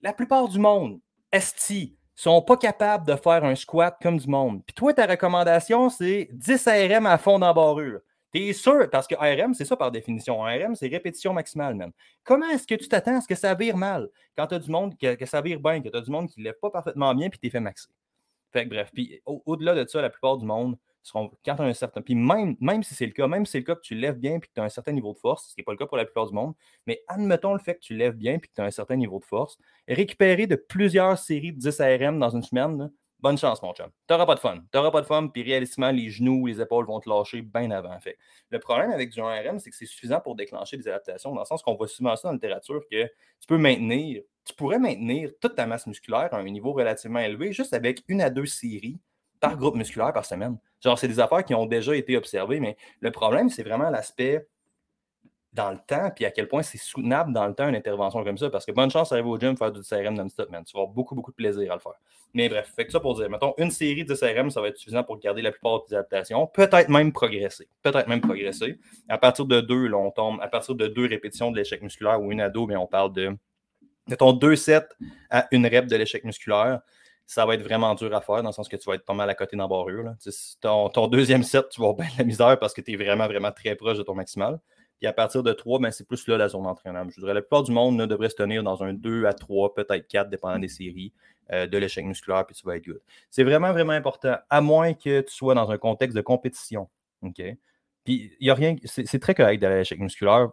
La 0.00 0.12
plupart 0.12 0.48
du 0.48 0.60
monde, 0.60 1.00
esti, 1.32 1.96
sont 2.14 2.40
pas 2.40 2.56
capables 2.56 3.04
de 3.04 3.16
faire 3.16 3.44
un 3.44 3.56
squat 3.56 3.96
comme 4.00 4.16
du 4.16 4.28
monde. 4.28 4.62
Puis 4.64 4.74
toi, 4.74 4.94
ta 4.94 5.06
recommandation, 5.06 5.90
c'est 5.90 6.28
10 6.32 6.68
RM 6.68 7.06
à 7.06 7.18
fond 7.18 7.38
d'embarrure. 7.40 8.00
T'es 8.32 8.52
sûr, 8.52 8.88
parce 8.90 9.08
que 9.08 9.16
RM, 9.16 9.54
c'est 9.54 9.64
ça 9.64 9.76
par 9.76 9.90
définition. 9.90 10.42
RM, 10.42 10.76
c'est 10.76 10.86
répétition 10.86 11.32
maximale, 11.32 11.74
même. 11.74 11.90
Comment 12.22 12.48
est-ce 12.50 12.66
que 12.66 12.76
tu 12.76 12.86
t'attends 12.86 13.18
à 13.18 13.20
ce 13.20 13.26
que 13.26 13.34
ça 13.34 13.54
vire 13.54 13.76
mal 13.76 14.08
quand 14.36 14.46
tu 14.46 14.54
as 14.54 14.60
du 14.60 14.70
monde, 14.70 14.96
que, 14.96 15.26
ça 15.26 15.40
vire 15.40 15.58
bien, 15.58 15.82
que 15.82 15.88
tu 15.88 15.96
as 15.96 16.00
du 16.00 16.10
monde 16.12 16.28
qui 16.28 16.38
ne 16.38 16.44
lève 16.44 16.58
pas 16.62 16.70
parfaitement 16.70 17.12
bien, 17.12 17.28
puis 17.28 17.40
t'es 17.40 17.50
fait 17.50 17.58
maxer? 17.58 17.88
Fait 18.52 18.64
que 18.64 18.70
bref, 18.70 18.90
puis 18.92 19.20
au-delà 19.26 19.74
de 19.74 19.88
ça, 19.88 20.02
la 20.02 20.10
plupart 20.10 20.36
du 20.36 20.44
monde 20.44 20.76
seront, 21.02 21.30
quand 21.44 21.56
tu 21.56 21.62
as 21.62 21.64
un 21.64 21.72
certain. 21.72 22.02
Puis 22.02 22.14
même, 22.14 22.56
même 22.60 22.82
si 22.82 22.94
c'est 22.94 23.06
le 23.06 23.12
cas, 23.12 23.26
même 23.26 23.46
si 23.46 23.52
c'est 23.52 23.58
le 23.58 23.64
cas 23.64 23.74
que 23.74 23.80
tu 23.80 23.94
lèves 23.94 24.18
bien 24.18 24.36
et 24.36 24.40
que 24.40 24.48
tu 24.52 24.60
as 24.60 24.64
un 24.64 24.68
certain 24.68 24.92
niveau 24.92 25.12
de 25.12 25.18
force, 25.18 25.48
ce 25.48 25.54
qui 25.54 25.60
n'est 25.60 25.64
pas 25.64 25.72
le 25.72 25.78
cas 25.78 25.86
pour 25.86 25.96
la 25.96 26.04
plupart 26.04 26.26
du 26.26 26.34
monde, 26.34 26.54
mais 26.86 27.02
admettons 27.08 27.52
le 27.52 27.60
fait 27.60 27.74
que 27.74 27.80
tu 27.80 27.96
lèves 27.96 28.16
bien 28.16 28.34
et 28.34 28.40
que 28.40 28.48
tu 28.52 28.60
as 28.60 28.64
un 28.64 28.70
certain 28.70 28.96
niveau 28.96 29.18
de 29.18 29.24
force, 29.24 29.56
récupérer 29.88 30.46
de 30.46 30.56
plusieurs 30.56 31.18
séries 31.18 31.52
de 31.52 31.58
10 31.58 31.80
RM 31.80 32.18
dans 32.18 32.30
une 32.30 32.42
semaine, 32.42 32.90
bonne 33.22 33.38
chance, 33.38 33.62
mon 33.62 33.72
chum. 33.72 33.90
Tu 34.06 34.12
n'auras 34.12 34.26
pas 34.26 34.34
de 34.34 34.40
fun. 34.40 34.56
Tu 34.56 34.76
n'auras 34.76 34.90
pas 34.90 35.00
de 35.00 35.06
fun, 35.06 35.28
puis 35.28 35.42
réalistiquement, 35.42 35.90
les 35.90 36.10
genoux, 36.10 36.46
les 36.46 36.60
épaules 36.60 36.86
vont 36.86 37.00
te 37.00 37.08
lâcher 37.08 37.42
bien 37.42 37.70
avant. 37.70 37.98
Fait. 38.00 38.18
Le 38.50 38.58
problème 38.58 38.90
avec 38.90 39.10
du 39.10 39.20
1RM, 39.20 39.58
c'est 39.58 39.70
que 39.70 39.76
c'est 39.76 39.86
suffisant 39.86 40.20
pour 40.20 40.34
déclencher 40.34 40.76
des 40.76 40.88
adaptations, 40.88 41.32
dans 41.34 41.40
le 41.40 41.46
sens 41.46 41.62
qu'on 41.62 41.74
voit 41.74 41.88
souvent 41.88 42.16
ça 42.16 42.28
dans 42.28 42.32
la 42.32 42.36
littérature, 42.36 42.82
que 42.90 43.04
tu 43.04 43.46
peux 43.46 43.58
maintenir, 43.58 44.22
tu 44.44 44.54
pourrais 44.54 44.78
maintenir 44.78 45.30
toute 45.40 45.54
ta 45.54 45.66
masse 45.66 45.86
musculaire 45.86 46.32
à 46.32 46.38
un 46.38 46.44
niveau 46.44 46.72
relativement 46.72 47.20
élevé 47.20 47.52
juste 47.52 47.74
avec 47.74 48.02
une 48.08 48.20
à 48.20 48.30
deux 48.30 48.46
séries 48.46 48.98
par 49.40 49.56
groupe 49.56 49.76
musculaire 49.76 50.12
par 50.12 50.24
semaine. 50.24 50.58
Genre, 50.82 50.98
c'est 50.98 51.08
des 51.08 51.20
affaires 51.20 51.44
qui 51.44 51.54
ont 51.54 51.66
déjà 51.66 51.94
été 51.96 52.16
observées, 52.16 52.60
mais 52.60 52.76
le 53.00 53.10
problème, 53.10 53.48
c'est 53.48 53.62
vraiment 53.62 53.90
l'aspect 53.90 54.46
dans 55.52 55.70
le 55.70 55.78
temps, 55.84 56.10
puis 56.14 56.24
à 56.24 56.30
quel 56.30 56.46
point 56.46 56.62
c'est 56.62 56.78
soutenable 56.78 57.32
dans 57.32 57.46
le 57.46 57.54
temps 57.54 57.68
une 57.68 57.74
intervention 57.74 58.22
comme 58.22 58.38
ça. 58.38 58.50
Parce 58.50 58.64
que 58.64 58.72
bonne 58.72 58.90
chance 58.90 59.10
d'arriver 59.10 59.28
au 59.28 59.38
gym 59.38 59.56
faire 59.56 59.72
du 59.72 59.80
CRM 59.82 60.14
non-stop, 60.14 60.48
man. 60.50 60.64
Tu 60.64 60.72
vas 60.74 60.82
avoir 60.82 60.94
beaucoup, 60.94 61.14
beaucoup 61.14 61.32
de 61.32 61.36
plaisir 61.36 61.70
à 61.72 61.74
le 61.74 61.80
faire. 61.80 61.94
Mais 62.34 62.48
bref, 62.48 62.72
fait 62.76 62.86
que 62.86 62.92
ça 62.92 63.00
pour 63.00 63.16
dire, 63.16 63.28
mettons, 63.28 63.54
une 63.58 63.72
série 63.72 64.04
de 64.04 64.14
CRM, 64.14 64.50
ça 64.50 64.60
va 64.60 64.68
être 64.68 64.76
suffisant 64.76 65.02
pour 65.02 65.18
garder 65.18 65.42
la 65.42 65.50
plupart 65.50 65.84
des 65.88 65.96
adaptations. 65.96 66.46
Peut-être 66.46 66.88
même 66.88 67.12
progresser. 67.12 67.68
Peut-être 67.82 68.06
même 68.06 68.20
progresser. 68.20 68.78
À 69.08 69.18
partir 69.18 69.44
de 69.46 69.60
deux, 69.60 69.88
là, 69.88 69.96
on 69.96 70.12
tombe, 70.12 70.38
à 70.40 70.46
partir 70.46 70.76
de 70.76 70.86
deux 70.86 71.06
répétitions 71.06 71.50
de 71.50 71.56
l'échec 71.56 71.82
musculaire 71.82 72.22
ou 72.22 72.30
une 72.30 72.40
à 72.40 72.48
deux, 72.48 72.66
mais 72.66 72.76
on 72.76 72.86
parle 72.86 73.12
de, 73.12 73.36
mettons, 74.06 74.32
deux 74.32 74.54
sets 74.54 74.86
à 75.30 75.48
une 75.50 75.66
rep 75.66 75.86
de 75.86 75.96
l'échec 75.96 76.24
musculaire 76.24 76.80
ça 77.30 77.46
va 77.46 77.54
être 77.54 77.62
vraiment 77.62 77.94
dur 77.94 78.12
à 78.12 78.20
faire 78.20 78.42
dans 78.42 78.48
le 78.48 78.52
sens 78.52 78.68
que 78.68 78.74
tu 78.74 78.90
vas 78.90 78.96
être 78.96 79.04
pas 79.04 79.14
mal 79.14 79.30
à 79.30 79.36
côté 79.36 79.56
d'embarrure. 79.56 80.14
Ton, 80.60 80.88
ton 80.88 81.06
deuxième 81.06 81.44
set, 81.44 81.68
tu 81.68 81.80
vas 81.80 81.90
avoir 81.90 82.08
de 82.08 82.18
la 82.18 82.24
misère 82.24 82.58
parce 82.58 82.74
que 82.74 82.80
tu 82.80 82.90
es 82.90 82.96
vraiment, 82.96 83.28
vraiment 83.28 83.52
très 83.52 83.76
proche 83.76 83.98
de 83.98 84.02
ton 84.02 84.16
maximal. 84.16 84.58
Puis 85.00 85.06
à 85.06 85.14
partir 85.14 85.42
de 85.42 85.52
3, 85.52 85.78
ben, 85.78 85.90
c'est 85.90 86.06
plus 86.06 86.28
là 86.28 86.36
la 86.36 86.48
zone 86.48 86.64
d'entraînement. 86.64 87.08
Je 87.08 87.20
dirais 87.20 87.32
la 87.32 87.40
plupart 87.40 87.62
du 87.62 87.72
monde 87.72 88.00
devrait 88.02 88.28
se 88.28 88.34
tenir 88.34 88.62
dans 88.62 88.82
un 88.82 88.92
2 88.92 89.24
à 89.24 89.32
3, 89.32 89.74
peut-être 89.74 90.06
4, 90.06 90.28
dépendant 90.28 90.58
des 90.58 90.68
séries 90.68 91.14
euh, 91.52 91.66
de 91.66 91.78
l'échec 91.78 92.04
musculaire, 92.04 92.44
puis 92.44 92.54
tu 92.54 92.66
vas 92.66 92.76
être 92.76 92.84
good. 92.84 93.00
C'est 93.30 93.42
vraiment, 93.42 93.72
vraiment 93.72 93.94
important, 93.94 94.36
à 94.50 94.60
moins 94.60 94.92
que 94.92 95.22
tu 95.22 95.32
sois 95.32 95.54
dans 95.54 95.70
un 95.70 95.78
contexte 95.78 96.14
de 96.14 96.20
compétition. 96.20 96.86
Puis 97.22 97.56
il 98.04 98.30
n'y 98.42 98.50
a 98.50 98.54
rien, 98.54 98.76
c'est 98.84 99.18
très 99.18 99.34
correct 99.34 99.58
d'aller 99.60 99.76
à 99.76 99.78
l'échec 99.78 99.98
musculaire. 99.98 100.50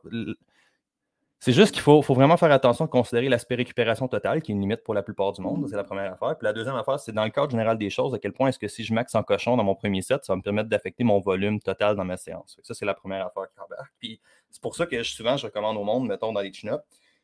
C'est 1.40 1.54
juste 1.54 1.72
qu'il 1.72 1.84
faut, 1.84 2.02
vraiment 2.02 2.36
faire 2.36 2.52
attention 2.52 2.86
à 2.86 2.88
considérer 2.88 3.30
l'aspect 3.30 3.56
récupération 3.56 4.08
totale, 4.08 4.42
qui 4.42 4.52
est 4.52 4.56
une 4.56 4.62
limite 4.62 4.84
pour 4.84 4.94
la 4.94 5.04
plupart 5.04 5.34
du 5.34 5.42
monde. 5.42 5.68
C'est 5.70 5.76
la 5.76 5.84
première 5.84 6.12
affaire. 6.12 6.36
Puis 6.38 6.46
la 6.46 6.54
deuxième 6.54 6.76
affaire, 6.76 7.00
c'est 7.00 7.12
dans 7.12 7.24
le 7.24 7.30
cadre 7.30 7.52
général 7.52 7.78
des 7.78 7.92
choses, 7.92 8.14
à 8.16 8.20
quel 8.20 8.34
point 8.34 8.50
est-ce 8.50 8.58
que 8.58 8.68
si 8.68 8.84
je 8.84 8.94
max 8.94 9.14
en 9.14 9.22
cochon 9.22 9.56
dans 9.56 9.64
mon 9.64 9.76
premier 9.76 10.02
set, 10.02 10.26
ça 10.26 10.34
va 10.34 10.38
me 10.38 10.42
permettre 10.42 10.68
d'affecter 10.70 11.04
mon 11.04 11.20
volume 11.20 11.60
total 11.60 11.96
dans 11.96 12.06
ma 12.06 12.18
séance. 12.18 12.60
Ça, 12.64 12.74
c'est 12.74 12.86
la 12.86 12.96
première 12.96 13.28
affaire 13.28 13.44
qui 13.54 13.60
embarque. 13.60 13.94
Puis 14.00 14.20
c'est 14.50 14.62
pour 14.62 14.76
ça 14.76 14.88
que 14.88 15.04
souvent, 15.04 15.38
je 15.38 15.46
recommande 15.46 15.78
au 15.78 15.84
monde, 15.84 16.08
mettons 16.08 16.34
dans 16.34 16.42
les 16.42 16.52
chin 16.52 16.80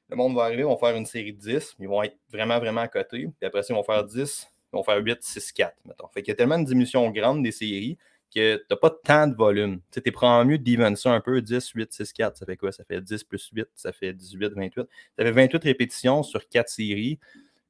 le 0.09 0.15
monde 0.15 0.35
va 0.35 0.43
arriver, 0.43 0.61
ils 0.61 0.65
vont 0.65 0.77
faire 0.77 0.95
une 0.95 1.05
série 1.05 1.33
de 1.33 1.39
10, 1.39 1.75
ils 1.79 1.87
vont 1.87 2.03
être 2.03 2.17
vraiment, 2.31 2.59
vraiment 2.59 2.81
à 2.81 2.87
côté. 2.87 3.27
Puis 3.39 3.47
après 3.47 3.63
ça, 3.63 3.73
ils 3.73 3.77
vont 3.77 3.83
faire 3.83 4.03
10, 4.03 4.47
ils 4.71 4.75
vont 4.75 4.83
faire 4.83 4.97
8, 4.97 5.17
6, 5.21 5.51
4, 5.51 5.75
mettons. 5.85 6.07
Fait 6.09 6.21
qu'il 6.21 6.31
y 6.31 6.33
a 6.33 6.35
tellement 6.35 6.59
de 6.59 6.65
diminution 6.65 7.09
grande 7.11 7.43
des 7.43 7.51
séries 7.51 7.97
que 8.33 8.57
tu 8.57 8.65
n'as 8.69 8.77
pas 8.77 8.89
tant 8.89 9.27
de 9.27 9.35
volume. 9.35 9.79
Tu 9.91 10.01
sais, 10.03 10.11
prends 10.11 10.43
mieux 10.45 10.57
d'even 10.57 10.95
ça 10.95 11.11
un 11.11 11.21
peu, 11.21 11.41
10, 11.41 11.69
8, 11.69 11.93
6, 11.93 12.13
4, 12.13 12.37
ça 12.37 12.45
fait 12.45 12.57
quoi? 12.57 12.71
Ça 12.71 12.83
fait 12.83 13.01
10 13.01 13.23
plus 13.23 13.49
8, 13.53 13.67
ça 13.75 13.91
fait 13.91 14.13
18, 14.13 14.53
28. 14.55 14.87
Ça 15.17 15.23
fait 15.23 15.31
28 15.31 15.63
répétitions 15.63 16.23
sur 16.23 16.47
4 16.47 16.69
séries. 16.69 17.19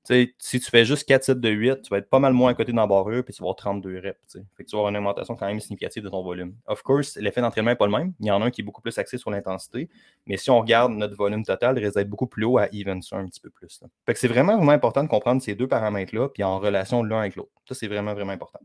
Si 0.05 0.59
tu 0.59 0.69
fais 0.69 0.83
juste 0.83 1.07
4 1.07 1.23
sets 1.23 1.35
de 1.35 1.47
8, 1.47 1.83
tu 1.83 1.89
vas 1.89 1.99
être 1.99 2.09
pas 2.09 2.19
mal 2.19 2.33
moins 2.33 2.51
à 2.51 2.53
côté 2.53 2.73
dans 2.73 2.85
barreur, 2.85 3.23
puis 3.23 3.33
tu 3.33 3.41
vas 3.41 3.45
avoir 3.45 3.55
32 3.55 3.99
reps. 3.99 4.19
Tu 4.27 4.39
vas 4.39 4.65
avoir 4.73 4.89
une 4.89 4.97
augmentation 4.97 5.33
quand 5.37 5.47
même 5.47 5.61
significative 5.61 6.03
de 6.03 6.09
ton 6.09 6.21
volume. 6.21 6.55
Of 6.67 6.83
course, 6.83 7.15
l'effet 7.15 7.39
d'entraînement 7.39 7.71
n'est 7.71 7.77
pas 7.77 7.85
le 7.85 7.93
même. 7.93 8.13
Il 8.19 8.25
y 8.25 8.31
en 8.31 8.41
a 8.41 8.45
un 8.45 8.51
qui 8.51 8.59
est 8.59 8.63
beaucoup 8.65 8.81
plus 8.81 8.97
axé 8.97 9.17
sur 9.17 9.31
l'intensité. 9.31 9.87
Mais 10.25 10.35
si 10.35 10.49
on 10.49 10.59
regarde 10.59 10.91
notre 10.91 11.15
volume 11.15 11.45
total, 11.45 11.77
il 11.77 11.85
risque 11.85 11.95
d'être 11.95 12.09
beaucoup 12.09 12.27
plus 12.27 12.43
haut 12.43 12.57
à 12.57 12.67
even 12.73 13.01
ça 13.01 13.15
un 13.15 13.27
petit 13.27 13.39
peu 13.39 13.49
plus. 13.49 13.81
C'est 14.13 14.27
vraiment, 14.27 14.57
vraiment 14.57 14.73
important 14.73 15.03
de 15.03 15.07
comprendre 15.07 15.41
ces 15.41 15.55
deux 15.55 15.69
paramètres-là, 15.69 16.27
puis 16.27 16.43
en 16.43 16.59
relation 16.59 17.01
l'un 17.01 17.21
avec 17.21 17.37
l'autre. 17.37 17.51
Ça, 17.69 17.73
c'est 17.73 17.87
vraiment, 17.87 18.13
vraiment 18.13 18.33
important. 18.33 18.59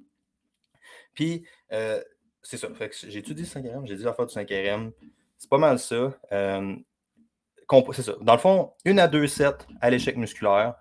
Puis, 1.15 1.45
euh, 1.73 2.03
c'est 2.43 2.57
ça. 2.57 2.69
J'ai-tu 3.09 3.35
dit 3.35 3.47
5 3.47 3.65
RM? 3.65 3.87
J'ai 3.87 3.97
dit 3.97 4.03
faire 4.03 4.27
du 4.27 4.33
5 4.33 4.49
RM. 4.49 4.93
C'est 5.37 5.51
pas 5.51 5.59
mal 5.59 5.79
ça. 5.79 6.13
Euh, 6.33 6.77
c'est 7.93 8.03
ça. 8.03 8.15
Dans 8.21 8.33
le 8.33 8.39
fond, 8.39 8.73
une 8.85 8.99
à 8.99 9.09
deux 9.09 9.27
sets 9.27 9.67
à 9.81 9.91
l'échec 9.91 10.17
musculaire 10.17 10.75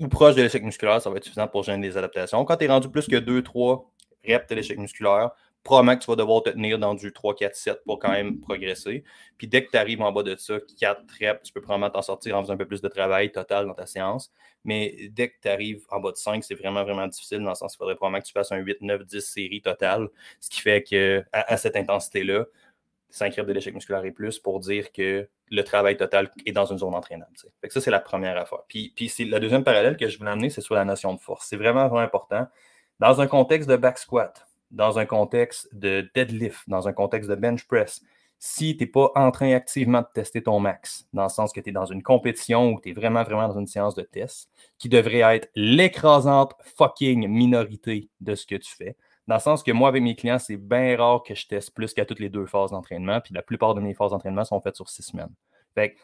ou 0.00 0.08
proche 0.08 0.34
de 0.34 0.42
l'échec 0.42 0.62
musculaire, 0.62 1.00
ça 1.00 1.10
va 1.10 1.16
être 1.16 1.24
suffisant 1.24 1.48
pour 1.48 1.62
gêner 1.62 1.88
des 1.88 1.96
adaptations. 1.96 2.44
Quand 2.44 2.56
tu 2.56 2.64
es 2.64 2.68
rendu 2.68 2.90
plus 2.90 3.06
que 3.06 3.16
2-3 3.16 3.84
reps 4.26 4.46
de 4.48 4.54
l'échec 4.54 4.78
musculaire, 4.78 5.30
probablement 5.66 5.96
que 5.98 6.04
tu 6.04 6.10
vas 6.10 6.16
devoir 6.16 6.42
te 6.42 6.50
tenir 6.50 6.78
dans 6.78 6.94
du 6.94 7.12
3, 7.12 7.34
4, 7.34 7.54
7 7.54 7.84
pour 7.84 7.98
quand 7.98 8.10
même 8.10 8.40
progresser. 8.40 9.04
Puis 9.36 9.48
dès 9.48 9.64
que 9.64 9.70
tu 9.70 9.76
arrives 9.76 10.00
en 10.00 10.12
bas 10.12 10.22
de 10.22 10.36
ça, 10.36 10.58
4 10.78 11.02
reps, 11.20 11.42
tu 11.42 11.52
peux 11.52 11.60
probablement 11.60 11.90
t'en 11.90 12.02
sortir 12.02 12.38
en 12.38 12.42
faisant 12.42 12.54
un 12.54 12.56
peu 12.56 12.66
plus 12.66 12.80
de 12.80 12.88
travail 12.88 13.32
total 13.32 13.66
dans 13.66 13.74
ta 13.74 13.84
séance. 13.84 14.32
Mais 14.64 15.08
dès 15.10 15.28
que 15.28 15.34
tu 15.42 15.48
arrives 15.48 15.84
en 15.90 16.00
bas 16.00 16.12
de 16.12 16.16
5, 16.16 16.42
c'est 16.44 16.54
vraiment, 16.54 16.84
vraiment 16.84 17.06
difficile 17.08 17.40
dans 17.40 17.50
le 17.50 17.54
sens 17.56 17.72
qu'il 17.72 17.78
faudrait 17.78 17.96
probablement 17.96 18.22
que 18.22 18.26
tu 18.26 18.32
fasses 18.32 18.52
un 18.52 18.58
8, 18.58 18.80
9, 18.80 19.04
10 19.04 19.20
séries 19.20 19.60
totales. 19.60 20.08
Ce 20.40 20.48
qui 20.48 20.60
fait 20.60 20.82
que 20.82 21.24
à, 21.32 21.56
cette 21.56 21.76
intensité-là, 21.76 22.46
5 23.10 23.34
reps 23.34 23.48
de 23.48 23.52
l'échec 23.52 23.74
musculaire 23.74 24.04
et 24.04 24.12
plus 24.12 24.38
pour 24.38 24.60
dire 24.60 24.92
que 24.92 25.28
le 25.50 25.62
travail 25.62 25.96
total 25.96 26.30
est 26.44 26.52
dans 26.52 26.66
une 26.66 26.78
zone 26.78 26.94
entraînable. 26.94 27.32
Ça, 27.36 27.80
c'est 27.80 27.90
la 27.90 28.00
première 28.00 28.36
affaire. 28.36 28.60
Puis, 28.68 28.92
puis 28.94 29.12
deuxième 29.40 29.64
parallèle 29.64 29.96
que 29.96 30.08
je 30.08 30.18
voulais 30.18 30.30
amener, 30.30 30.50
c'est 30.50 30.60
sur 30.60 30.74
la 30.74 30.84
notion 30.84 31.14
de 31.14 31.20
force. 31.20 31.46
C'est 31.46 31.56
vraiment, 31.56 31.88
vraiment 31.88 32.04
important. 32.04 32.46
Dans 32.98 33.20
un 33.20 33.26
contexte 33.26 33.68
de 33.68 33.76
back 33.76 33.98
squat, 33.98 34.45
dans 34.70 34.98
un 34.98 35.06
contexte 35.06 35.68
de 35.74 36.08
deadlift, 36.14 36.68
dans 36.68 36.88
un 36.88 36.92
contexte 36.92 37.30
de 37.30 37.34
bench 37.34 37.66
press, 37.66 38.02
si 38.38 38.76
tu 38.76 38.84
n'es 38.84 38.90
pas 38.90 39.10
en 39.14 39.30
train 39.30 39.52
activement 39.52 40.02
de 40.02 40.08
tester 40.12 40.42
ton 40.42 40.60
max, 40.60 41.08
dans 41.12 41.24
le 41.24 41.28
sens 41.28 41.52
que 41.52 41.60
tu 41.60 41.70
es 41.70 41.72
dans 41.72 41.86
une 41.86 42.02
compétition 42.02 42.72
ou 42.72 42.80
tu 42.80 42.90
es 42.90 42.92
vraiment, 42.92 43.22
vraiment 43.22 43.48
dans 43.48 43.58
une 43.58 43.66
séance 43.66 43.94
de 43.94 44.02
test, 44.02 44.50
qui 44.78 44.88
devrait 44.88 45.36
être 45.36 45.48
l'écrasante 45.54 46.54
fucking 46.76 47.28
minorité 47.28 48.10
de 48.20 48.34
ce 48.34 48.46
que 48.46 48.56
tu 48.56 48.74
fais. 48.74 48.96
Dans 49.26 49.36
le 49.36 49.40
sens 49.40 49.62
que 49.62 49.72
moi, 49.72 49.88
avec 49.88 50.02
mes 50.02 50.14
clients, 50.14 50.38
c'est 50.38 50.56
bien 50.56 50.96
rare 50.96 51.22
que 51.22 51.34
je 51.34 51.46
teste 51.46 51.74
plus 51.74 51.94
qu'à 51.94 52.04
toutes 52.04 52.20
les 52.20 52.28
deux 52.28 52.46
phases 52.46 52.70
d'entraînement, 52.70 53.20
puis 53.20 53.34
la 53.34 53.42
plupart 53.42 53.74
de 53.74 53.80
mes 53.80 53.94
phases 53.94 54.10
d'entraînement 54.10 54.44
sont 54.44 54.60
faites 54.60 54.76
sur 54.76 54.88
six 54.88 55.02
semaines 55.02 55.32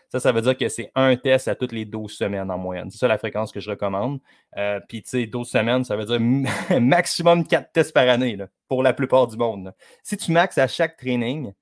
ça, 0.09 0.21
ça 0.21 0.33
veut 0.33 0.43
dire 0.43 0.57
que 0.57 0.69
c'est 0.69 0.91
un 0.95 1.17
test 1.17 1.49
à 1.49 1.55
toutes 1.55 1.73
les 1.73 1.85
12 1.85 2.13
semaines 2.13 2.51
en 2.51 2.59
moyenne. 2.59 2.91
C'est 2.91 2.99
ça 2.99 3.09
la 3.09 3.19
fréquence 3.19 3.53
que 3.53 3.61
je 3.61 3.71
recommande. 3.71 4.21
Euh, 4.57 4.81
puis, 4.89 5.03
tu 5.03 5.11
sais, 5.11 5.27
12 5.27 5.49
semaines, 5.49 5.85
ça 5.85 5.97
veut 5.97 6.05
dire 6.05 6.21
maximum 6.81 7.47
4 7.47 7.73
tests 7.73 7.93
par 7.93 8.09
année 8.09 8.39
pour 8.69 8.83
la 8.83 8.93
plupart 8.93 9.27
du 9.27 9.37
monde. 9.37 9.73
Si 10.03 10.17
tu 10.17 10.33
maxes 10.33 10.59
à 10.59 10.67
chaque 10.67 10.97
training, 10.97 11.53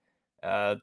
euh, 0.45 0.77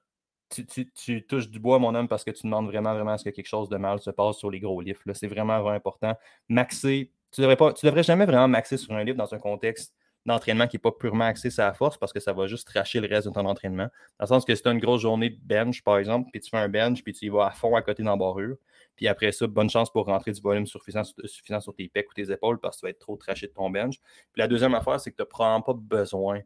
tu, 0.49 1.25
touches 1.27 1.49
du 1.49 1.59
bois, 1.59 1.79
mon 1.79 1.93
homme, 1.93 2.07
parce 2.07 2.23
que 2.23 2.31
tu 2.31 2.43
demandes 2.43 2.67
vraiment, 2.67 2.93
vraiment 2.93 3.11
à 3.11 3.17
ce 3.17 3.25
que 3.25 3.29
quelque 3.29 3.47
chose 3.47 3.69
de 3.69 3.77
mal 3.77 3.99
se 3.99 4.11
passe 4.11 4.37
sur 4.37 4.49
les 4.49 4.59
gros 4.59 4.79
livres. 4.79 4.99
C'est 5.13 5.27
vraiment, 5.27 5.59
vraiment 5.61 5.75
important. 5.75 6.15
Maxer, 6.47 7.11
tu 7.31 7.41
ne 7.41 7.47
devrais, 7.47 7.73
devrais 7.83 8.03
jamais 8.03 8.25
vraiment 8.25 8.47
maxer 8.47 8.77
sur 8.77 8.93
un 8.93 9.03
livre 9.03 9.17
dans 9.17 9.33
un 9.33 9.39
contexte 9.39 9.93
d'entraînement 10.27 10.67
qui 10.67 10.75
n'est 10.75 10.81
pas 10.81 10.91
purement 10.91 11.25
axé 11.25 11.49
sur 11.49 11.63
la 11.63 11.73
force 11.73 11.97
parce 11.97 12.13
que 12.13 12.19
ça 12.19 12.33
va 12.33 12.47
juste 12.47 12.67
tracher 12.67 12.99
le 12.99 13.07
reste 13.07 13.27
de 13.27 13.33
ton 13.33 13.45
entraînement. 13.45 13.87
Dans 14.19 14.23
le 14.23 14.27
sens 14.27 14.45
que 14.45 14.53
si 14.53 14.61
tu 14.61 14.67
as 14.67 14.71
une 14.71 14.79
grosse 14.79 15.01
journée 15.01 15.29
de 15.29 15.39
bench, 15.41 15.81
par 15.83 15.97
exemple, 15.97 16.29
puis 16.31 16.41
tu 16.41 16.49
fais 16.49 16.57
un 16.57 16.69
bench, 16.69 17.03
puis 17.03 17.13
tu 17.13 17.25
y 17.25 17.29
vas 17.29 17.47
à 17.47 17.51
fond 17.51 17.75
à 17.75 17.81
côté 17.81 18.03
d'embarrure, 18.03 18.57
puis 18.95 19.07
après 19.07 19.31
ça, 19.31 19.47
bonne 19.47 19.69
chance 19.69 19.91
pour 19.91 20.05
rentrer 20.05 20.31
du 20.31 20.41
volume 20.41 20.65
suffisant, 20.65 21.03
suffisant 21.03 21.59
sur 21.59 21.73
tes 21.73 21.87
pecs 21.87 22.09
ou 22.09 22.13
tes 22.13 22.31
épaules 22.31 22.59
parce 22.59 22.77
que 22.77 22.81
tu 22.81 22.85
vas 22.85 22.89
être 22.91 22.99
trop 22.99 23.15
traché 23.15 23.47
de 23.47 23.53
ton 23.53 23.69
bench. 23.69 23.99
Puis 23.99 24.39
la 24.39 24.47
deuxième 24.47 24.75
affaire, 24.75 24.99
c'est 24.99 25.11
que 25.11 25.15
tu 25.15 25.21
n'as 25.21 25.27
probablement 25.27 25.61
pas 25.61 25.73
besoin 25.73 26.41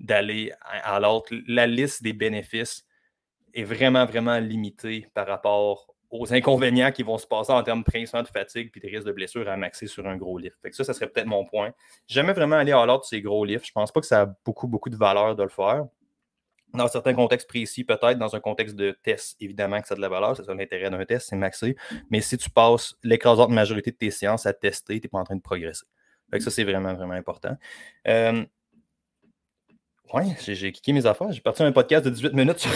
d'aller 0.00 0.52
à 0.62 0.98
l'autre. 0.98 1.32
La 1.46 1.66
liste 1.66 2.02
des 2.02 2.12
bénéfices 2.12 2.86
est 3.54 3.64
vraiment, 3.64 4.06
vraiment 4.06 4.38
limitée 4.38 5.08
par 5.14 5.26
rapport 5.26 5.89
aux 6.10 6.32
inconvénients 6.34 6.90
qui 6.90 7.02
vont 7.02 7.18
se 7.18 7.26
passer 7.26 7.52
en 7.52 7.62
termes 7.62 7.84
principalement 7.84 8.24
de 8.24 8.32
fatigue 8.32 8.70
puis 8.70 8.80
des 8.80 8.88
risques 8.88 9.06
de 9.06 9.12
blessures 9.12 9.48
à 9.48 9.56
maxer 9.56 9.86
sur 9.86 10.06
un 10.06 10.16
gros 10.16 10.38
lift. 10.38 10.56
Ça, 10.72 10.84
ça 10.84 10.92
serait 10.92 11.08
peut-être 11.08 11.26
mon 11.26 11.44
point. 11.44 11.72
Jamais 12.08 12.32
vraiment 12.32 12.56
aller 12.56 12.72
à 12.72 12.84
l'ordre 12.84 13.02
de 13.02 13.06
ces 13.06 13.22
gros 13.22 13.44
lifts. 13.44 13.66
Je 13.66 13.72
pense 13.72 13.92
pas 13.92 14.00
que 14.00 14.06
ça 14.06 14.22
a 14.22 14.26
beaucoup, 14.44 14.66
beaucoup 14.66 14.90
de 14.90 14.96
valeur 14.96 15.36
de 15.36 15.42
le 15.42 15.48
faire. 15.48 15.86
Dans 16.72 16.86
certains 16.88 17.14
contextes 17.14 17.48
précis, 17.48 17.84
peut-être, 17.84 18.18
dans 18.18 18.36
un 18.36 18.40
contexte 18.40 18.76
de 18.76 18.96
test, 19.02 19.36
évidemment 19.40 19.80
que 19.80 19.88
ça 19.88 19.94
a 19.94 19.96
de 19.96 20.00
la 20.00 20.08
valeur, 20.08 20.36
c'est 20.36 20.44
ça 20.44 20.54
l'intérêt 20.54 20.90
d'un 20.90 21.04
test, 21.04 21.28
c'est 21.28 21.36
maxer. 21.36 21.76
Mais 22.10 22.20
si 22.20 22.38
tu 22.38 22.48
passes 22.48 22.94
l'écrasante 23.02 23.50
majorité 23.50 23.90
de 23.90 23.96
tes 23.96 24.10
séances 24.10 24.46
à 24.46 24.52
tester, 24.52 25.00
tu 25.00 25.06
n'es 25.06 25.08
pas 25.08 25.18
en 25.18 25.24
train 25.24 25.36
de 25.36 25.42
progresser. 25.42 25.84
Ça, 26.38 26.50
c'est 26.50 26.62
vraiment, 26.62 26.94
vraiment 26.94 27.14
important. 27.14 27.56
Euh, 28.06 28.44
oui, 30.14 30.24
j'ai 30.40 30.72
kické 30.72 30.92
mes 30.92 31.06
affaires. 31.06 31.30
J'ai 31.32 31.40
parti 31.40 31.62
un 31.62 31.72
podcast 31.72 32.04
de 32.04 32.10
18 32.10 32.32
minutes 32.32 32.58
sur 32.58 32.70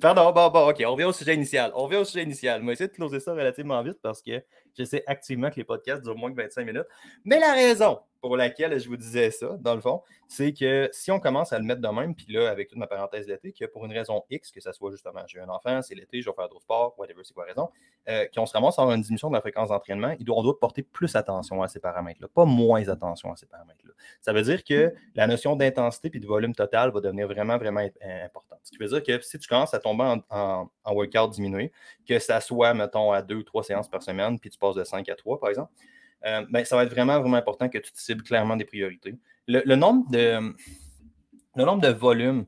Pardon, 0.00 0.32
bon, 0.32 0.48
bon, 0.48 0.70
OK, 0.70 0.82
on 0.86 0.92
revient 0.92 1.04
au 1.04 1.12
sujet 1.12 1.34
initial. 1.34 1.70
On 1.74 1.84
revient 1.84 1.98
au 1.98 2.04
sujet 2.04 2.22
initial. 2.22 2.60
Je 2.60 2.66
vais 2.66 2.72
essayer 2.72 2.88
de 2.88 2.94
closer 2.94 3.20
ça 3.20 3.32
relativement 3.32 3.82
vite 3.82 3.98
parce 4.02 4.22
que 4.22 4.42
j'essaie 4.76 5.04
activement 5.06 5.50
que 5.50 5.56
les 5.56 5.64
podcasts 5.64 6.02
durent 6.02 6.16
moins 6.16 6.30
que 6.30 6.36
25 6.36 6.64
minutes. 6.64 6.86
Mais 7.24 7.38
la 7.38 7.52
raison 7.52 8.00
pour 8.20 8.36
laquelle 8.36 8.78
je 8.78 8.88
vous 8.88 8.96
disais 8.96 9.30
ça, 9.30 9.56
dans 9.60 9.74
le 9.74 9.80
fond, 9.80 10.02
c'est 10.26 10.52
que 10.52 10.88
si 10.92 11.10
on 11.10 11.20
commence 11.20 11.52
à 11.52 11.58
le 11.58 11.64
mettre 11.64 11.80
de 11.80 11.88
même, 11.88 12.14
puis 12.14 12.26
là, 12.28 12.50
avec 12.50 12.68
toute 12.68 12.78
ma 12.78 12.86
parenthèse 12.86 13.26
d'été, 13.26 13.52
que 13.52 13.64
pour 13.64 13.84
une 13.84 13.92
raison 13.92 14.24
X, 14.28 14.50
que 14.50 14.60
ce 14.60 14.72
soit 14.72 14.90
justement 14.90 15.22
j'ai 15.26 15.40
un 15.40 15.48
enfant, 15.48 15.80
c'est 15.82 15.94
l'été, 15.94 16.20
je 16.20 16.28
vais 16.28 16.34
faire 16.34 16.48
d'autres 16.48 16.62
sports, 16.62 16.94
whatever, 16.98 17.22
c'est 17.22 17.32
quoi 17.32 17.44
la 17.46 17.52
raison, 17.52 17.70
euh, 18.08 18.26
qu'on 18.34 18.46
se 18.46 18.52
ramasse 18.52 18.78
à 18.78 18.82
une 18.82 19.00
diminution 19.02 19.28
de 19.28 19.34
la 19.34 19.40
fréquence 19.40 19.68
d'entraînement, 19.68 20.14
on 20.30 20.42
doit 20.42 20.58
porter 20.58 20.82
plus 20.82 21.14
attention 21.16 21.62
à 21.62 21.68
ces 21.68 21.80
paramètres-là, 21.80 22.28
pas 22.28 22.44
moins 22.44 22.88
attention 22.88 23.32
à 23.32 23.36
ces 23.36 23.46
paramètres-là. 23.46 23.92
Ça 24.20 24.32
veut 24.32 24.42
dire 24.42 24.64
que 24.64 24.92
la 25.14 25.26
notion 25.26 25.56
d'intensité 25.56 26.10
puis 26.10 26.20
de 26.20 26.26
volume 26.26 26.54
total 26.54 26.90
va 26.90 27.00
devenir 27.00 27.26
vraiment, 27.26 27.56
vraiment 27.56 27.86
importante. 28.02 28.60
Ce 28.64 28.70
qui 28.70 28.78
veut 28.78 28.88
dire 28.88 29.02
que 29.02 29.24
si 29.24 29.38
tu 29.38 29.48
commences 29.48 29.74
à 29.74 29.78
tomber 29.78 30.20
en, 30.30 30.68
workout 30.86 31.30
diminué, 31.30 31.72
que 32.06 32.18
ça 32.18 32.40
soit, 32.40 32.74
mettons, 32.74 33.12
à 33.12 33.22
deux 33.22 33.36
ou 33.36 33.42
trois 33.42 33.62
séances 33.62 33.88
par 33.88 34.02
semaine, 34.02 34.38
puis 34.38 34.50
tu 34.50 34.57
passes 34.58 34.76
de 34.76 34.84
5 34.84 35.08
à 35.08 35.14
3, 35.14 35.40
par 35.40 35.48
exemple, 35.48 35.72
euh, 36.26 36.44
ben, 36.50 36.64
ça 36.64 36.76
va 36.76 36.84
être 36.84 36.90
vraiment, 36.90 37.20
vraiment 37.20 37.36
important 37.36 37.68
que 37.68 37.78
tu 37.78 37.92
te 37.92 38.00
cibles 38.00 38.22
clairement 38.22 38.56
des 38.56 38.64
priorités. 38.64 39.14
Le, 39.46 39.74
nombre, 39.76 40.10
de, 40.10 40.54
le 41.56 41.64
nombre 41.64 41.80
de 41.80 41.88
volumes 41.88 42.44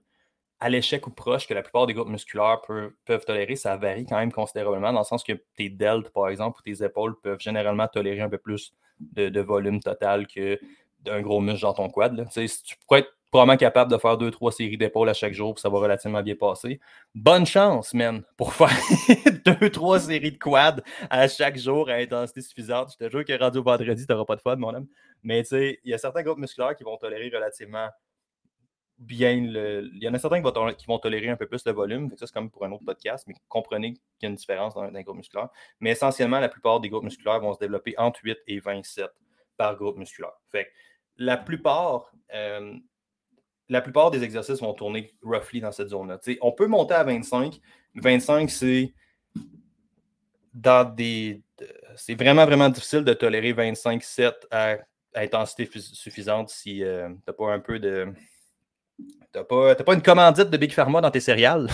à 0.59 0.69
l'échec 0.69 1.07
ou 1.07 1.11
proche 1.11 1.49
que 1.49 1.55
la 1.55 1.63
plupart 1.63 1.87
des 1.87 1.95
groupes 1.95 2.09
musculaires 2.09 2.61
peuvent, 3.07 3.25
tolérer, 3.25 3.57
ça 3.57 3.77
varie 3.79 4.05
quand 4.05 4.19
même 4.19 4.33
considérablement, 4.33 4.93
dans 4.93 5.01
le 5.01 5.05
sens 5.07 5.25
que 5.25 5.33
tes 5.57 5.71
deltes, 5.71 6.11
par 6.11 6.29
exemple, 6.29 6.61
ou 6.61 6.63
tes 6.63 6.85
épaules 6.85 7.19
peuvent 7.21 7.41
généralement 7.41 7.89
tolérer 7.89 8.21
un 8.21 8.29
peu 8.29 8.37
plus 8.39 8.75
de, 9.01 9.41
volume 9.41 9.81
total 9.81 10.27
que 10.27 10.61
d'un 11.01 11.23
gros 11.23 11.41
muscle 11.41 11.63
dans 11.63 11.73
ton 11.73 11.89
quad. 11.89 12.29
Tu 12.31 12.77
pourrais 12.87 13.01
être 13.01 13.17
probablement 13.31 13.57
capable 13.57 13.91
de 13.91 13.99
faire 13.99 14.17
deux, 14.19 14.31
trois 14.31 14.53
séries 14.53 14.77
d'épaules 14.77 15.09
à 15.09 15.15
chaque 15.15 15.35
jour, 15.35 15.55
puis 15.55 15.61
ça 15.61 15.69
va 15.69 15.79
relativement 15.79 16.23
bien 16.23 16.35
passer. 16.35 16.81
Bonne 17.15 17.47
chance, 17.47 17.95
man, 17.95 18.23
pour 18.37 18.53
faire 18.55 18.71
deux, 19.45 19.71
trois 19.71 20.01
séries 20.01 20.33
de 20.33 20.39
quad 20.39 20.83
à 21.09 21.29
chaque 21.29 21.57
jour 21.57 21.89
à 21.89 21.95
intensité 21.95 22.41
suffisante. 22.41 22.93
Je 22.93 23.05
te 23.05 23.11
jure 23.11 23.25
que 23.25 23.59
au 23.59 23.63
vendredi, 23.63 24.07
tu 24.07 24.13
n'auras 24.13 24.25
pas 24.25 24.37
de 24.37 24.41
fun, 24.41 24.57
mon 24.57 24.75
homme. 24.75 24.87
Mais 25.23 25.43
tu 25.43 25.51
sais, 25.51 25.81
il 25.85 25.91
y 25.91 25.95
a 25.95 25.99
certains 25.99 26.23
groupes 26.23 26.39
musculaires 26.39 26.75
qui 26.75 26.85
vont 26.85 26.97
tolérer 26.97 27.31
relativement 27.33 27.89
bien 29.01 29.41
le. 29.41 29.91
Il 29.95 30.03
y 30.03 30.09
en 30.09 30.15
a 30.15 30.19
certains 30.19 30.43
qui 30.75 30.87
vont, 30.87 30.99
tolérer 30.99 31.29
un 31.31 31.37
peu 31.37 31.47
plus 31.47 31.65
le 31.65 31.73
volume. 31.73 32.11
Ça, 32.17 32.27
c'est 32.27 32.33
comme 32.33 32.51
pour 32.51 32.65
un 32.65 32.73
autre 32.73 32.85
podcast, 32.85 33.25
mais 33.27 33.35
comprenez 33.49 33.95
qu'il 33.95 34.03
y 34.23 34.27
a 34.27 34.29
une 34.29 34.37
différence 34.37 34.75
dans, 34.75 34.83
un 34.83 35.03
groupe 35.03 35.17
musculaire. 35.17 35.49
Mais 35.81 35.91
essentiellement, 35.91 36.39
la 36.39 36.49
plupart 36.49 36.81
des 36.81 36.89
groupes 36.89 37.05
musculaires 37.05 37.41
vont 37.41 37.55
se 37.55 37.59
développer 37.59 37.95
entre 37.97 38.21
8 38.23 38.39
et 38.47 38.61
27 38.61 39.11
par 39.57 39.77
groupe 39.77 39.97
musculaire. 39.97 40.39
Fait 40.51 40.69
la 41.17 41.37
plupart, 41.37 42.13
euh, 42.35 42.75
la 43.71 43.81
plupart 43.81 44.11
des 44.11 44.23
exercices 44.25 44.61
vont 44.61 44.75
tourner 44.75 45.15
roughly 45.23 45.61
dans 45.61 45.73
cette 45.73 45.89
zone-là. 45.89 46.19
On 46.43 46.53
peut 46.53 46.67
monter 46.67 46.95
à 46.95 47.05
25. 47.05 47.61
25, 47.95 48.51
c'est 48.51 48.93
dans 50.53 50.85
des. 50.85 51.41
C'est 51.97 52.15
vraiment, 52.15 52.45
vraiment 52.45 52.69
difficile 52.69 53.05
de 53.05 53.13
tolérer 53.15 53.53
25 53.53 54.03
sets 54.03 54.31
à, 54.51 54.77
intensité 55.15 55.69
suffisante 55.79 56.51
si 56.51 56.85
euh, 56.85 57.09
tu 57.09 57.15
n'as 57.27 57.33
pas 57.33 57.53
un 57.53 57.61
peu 57.61 57.79
de. 57.79 58.09
Tu 59.33 59.45
pas, 59.49 59.75
pas 59.77 59.95
une 59.95 60.03
commandite 60.03 60.51
de 60.51 60.57
Big 60.57 60.73
Pharma 60.73 61.01
dans 61.01 61.11
tes 61.11 61.21
céréales. 61.21 61.71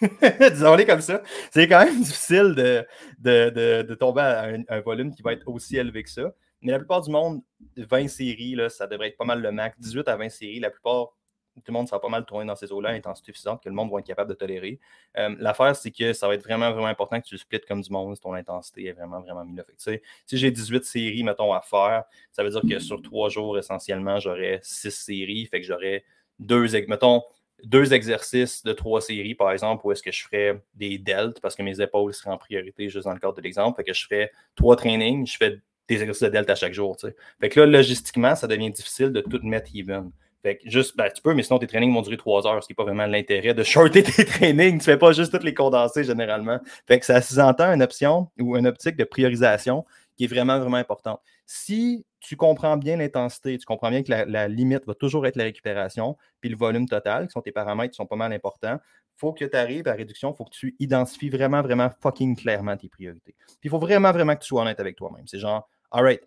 Disons-les 0.52 0.84
comme 0.84 1.00
ça. 1.00 1.22
C'est 1.52 1.68
quand 1.68 1.84
même 1.84 2.00
difficile 2.02 2.54
de, 2.54 3.82
de, 3.82 3.94
tomber 3.94 4.20
à 4.20 4.52
un, 4.68 4.80
volume 4.80 5.14
qui 5.14 5.22
va 5.22 5.32
être 5.32 5.48
aussi 5.48 5.76
élevé 5.76 6.02
que 6.02 6.10
ça. 6.10 6.32
Mais 6.60 6.72
la 6.72 6.78
plupart 6.78 7.02
du 7.02 7.10
monde, 7.10 7.42
20 7.76 8.08
séries, 8.08 8.56
là, 8.56 8.68
ça 8.68 8.86
devrait 8.86 9.08
être 9.08 9.16
pas 9.16 9.24
mal 9.24 9.40
le 9.40 9.52
max. 9.52 9.78
18 9.78 10.08
à 10.08 10.16
20 10.16 10.28
séries, 10.28 10.60
la 10.60 10.70
plupart, 10.70 11.15
tout 11.60 11.72
le 11.72 11.72
monde, 11.72 11.88
va 11.88 11.98
pas 11.98 12.08
mal 12.08 12.24
tourner 12.24 12.46
dans 12.46 12.56
ces 12.56 12.72
eaux-là, 12.72 12.90
intensité 12.90 13.32
suffisante 13.32 13.62
que 13.62 13.68
le 13.68 13.74
monde 13.74 13.90
va 13.90 13.98
être 13.98 14.06
capable 14.06 14.30
de 14.30 14.34
tolérer. 14.34 14.78
Euh, 15.16 15.34
l'affaire, 15.38 15.74
c'est 15.74 15.90
que 15.90 16.12
ça 16.12 16.28
va 16.28 16.34
être 16.34 16.44
vraiment, 16.44 16.70
vraiment 16.72 16.86
important 16.86 17.20
que 17.20 17.26
tu 17.26 17.34
le 17.34 17.38
splits 17.38 17.60
comme 17.66 17.80
du 17.80 17.90
monde 17.90 18.14
si 18.14 18.20
ton 18.20 18.34
intensité 18.34 18.86
est 18.86 18.92
vraiment, 18.92 19.20
vraiment 19.20 19.44
mise 19.44 19.56
là. 19.56 19.64
si 19.76 20.38
j'ai 20.38 20.50
18 20.50 20.84
séries, 20.84 21.24
mettons, 21.24 21.52
à 21.52 21.60
faire, 21.60 22.04
ça 22.32 22.42
veut 22.42 22.50
dire 22.50 22.62
que 22.68 22.78
sur 22.78 23.00
trois 23.02 23.28
jours, 23.28 23.58
essentiellement, 23.58 24.18
j'aurais 24.20 24.60
6 24.62 24.90
séries. 24.90 25.46
Fait 25.46 25.60
que 25.60 25.66
j'aurais 25.66 26.04
deux, 26.38 26.66
mettons, 26.88 27.22
deux 27.64 27.94
exercices 27.94 28.62
de 28.62 28.72
trois 28.72 29.00
séries, 29.00 29.34
par 29.34 29.50
exemple, 29.50 29.86
où 29.86 29.92
est-ce 29.92 30.02
que 30.02 30.12
je 30.12 30.22
ferais 30.24 30.62
des 30.74 30.98
delts 30.98 31.40
parce 31.40 31.54
que 31.54 31.62
mes 31.62 31.80
épaules 31.80 32.12
seraient 32.12 32.30
en 32.30 32.38
priorité, 32.38 32.88
juste 32.88 33.06
dans 33.06 33.14
le 33.14 33.18
cadre 33.18 33.34
de 33.34 33.42
l'exemple. 33.42 33.76
Fait 33.76 33.84
que 33.84 33.94
je 33.94 34.04
ferais 34.04 34.30
trois 34.54 34.76
trainings, 34.76 35.26
je 35.26 35.36
fais 35.36 35.60
des 35.88 36.00
exercices 36.00 36.22
de 36.22 36.28
delta 36.28 36.52
à 36.52 36.56
chaque 36.56 36.72
jour. 36.72 36.96
Fait 37.40 37.48
que 37.48 37.60
là, 37.60 37.66
logistiquement, 37.66 38.34
ça 38.34 38.46
devient 38.46 38.70
difficile 38.70 39.12
de 39.12 39.20
tout 39.20 39.40
mettre 39.42 39.70
even. 39.74 40.10
Fait 40.46 40.58
que 40.58 40.70
juste, 40.70 40.96
ben, 40.96 41.10
tu 41.12 41.20
peux, 41.20 41.34
mais 41.34 41.42
sinon 41.42 41.58
tes 41.58 41.66
trainings 41.66 41.92
vont 41.92 42.02
durer 42.02 42.16
trois 42.16 42.46
heures, 42.46 42.62
ce 42.62 42.68
qui 42.68 42.72
n'est 42.72 42.76
pas 42.76 42.84
vraiment 42.84 43.06
l'intérêt 43.06 43.52
de 43.52 43.64
shorter 43.64 44.02
tes 44.04 44.24
trainings. 44.24 44.78
Tu 44.78 44.84
fais 44.84 44.96
pas 44.96 45.10
juste 45.10 45.32
toutes 45.32 45.42
les 45.42 45.54
condenser 45.54 46.04
généralement. 46.04 46.60
Fait 46.86 47.00
que 47.00 47.04
ça 47.04 47.20
sous-entend 47.20 47.74
une 47.74 47.82
option 47.82 48.30
ou 48.38 48.56
une 48.56 48.68
optique 48.68 48.94
de 48.94 49.02
priorisation 49.02 49.84
qui 50.16 50.22
est 50.22 50.26
vraiment, 50.28 50.60
vraiment 50.60 50.76
importante. 50.76 51.20
Si 51.46 52.06
tu 52.20 52.36
comprends 52.36 52.76
bien 52.76 52.96
l'intensité, 52.96 53.58
tu 53.58 53.66
comprends 53.66 53.90
bien 53.90 54.04
que 54.04 54.12
la, 54.12 54.46
limite 54.46 54.86
va 54.86 54.94
toujours 54.94 55.26
être 55.26 55.34
la 55.34 55.42
récupération, 55.42 56.16
puis 56.40 56.48
le 56.48 56.56
volume 56.56 56.88
total, 56.88 57.26
qui 57.26 57.32
sont 57.32 57.42
tes 57.42 57.50
paramètres 57.50 57.90
qui 57.90 57.96
sont 57.96 58.06
pas 58.06 58.14
mal 58.14 58.32
importants, 58.32 58.78
faut 59.16 59.32
que 59.32 59.44
tu 59.44 59.56
arrives 59.56 59.88
à 59.88 59.90
la 59.90 59.96
réduction, 59.96 60.32
il 60.32 60.36
faut 60.36 60.44
que 60.44 60.54
tu 60.54 60.76
identifies 60.78 61.28
vraiment, 61.28 61.60
vraiment 61.60 61.90
fucking 62.00 62.36
clairement 62.36 62.76
tes 62.76 62.88
priorités. 62.88 63.34
Puis 63.48 63.56
il 63.64 63.70
faut 63.70 63.80
vraiment, 63.80 64.12
vraiment 64.12 64.36
que 64.36 64.42
tu 64.42 64.46
sois 64.46 64.62
honnête 64.62 64.78
avec 64.78 64.94
toi-même. 64.94 65.26
C'est 65.26 65.40
genre, 65.40 65.68
alright, 65.90 66.22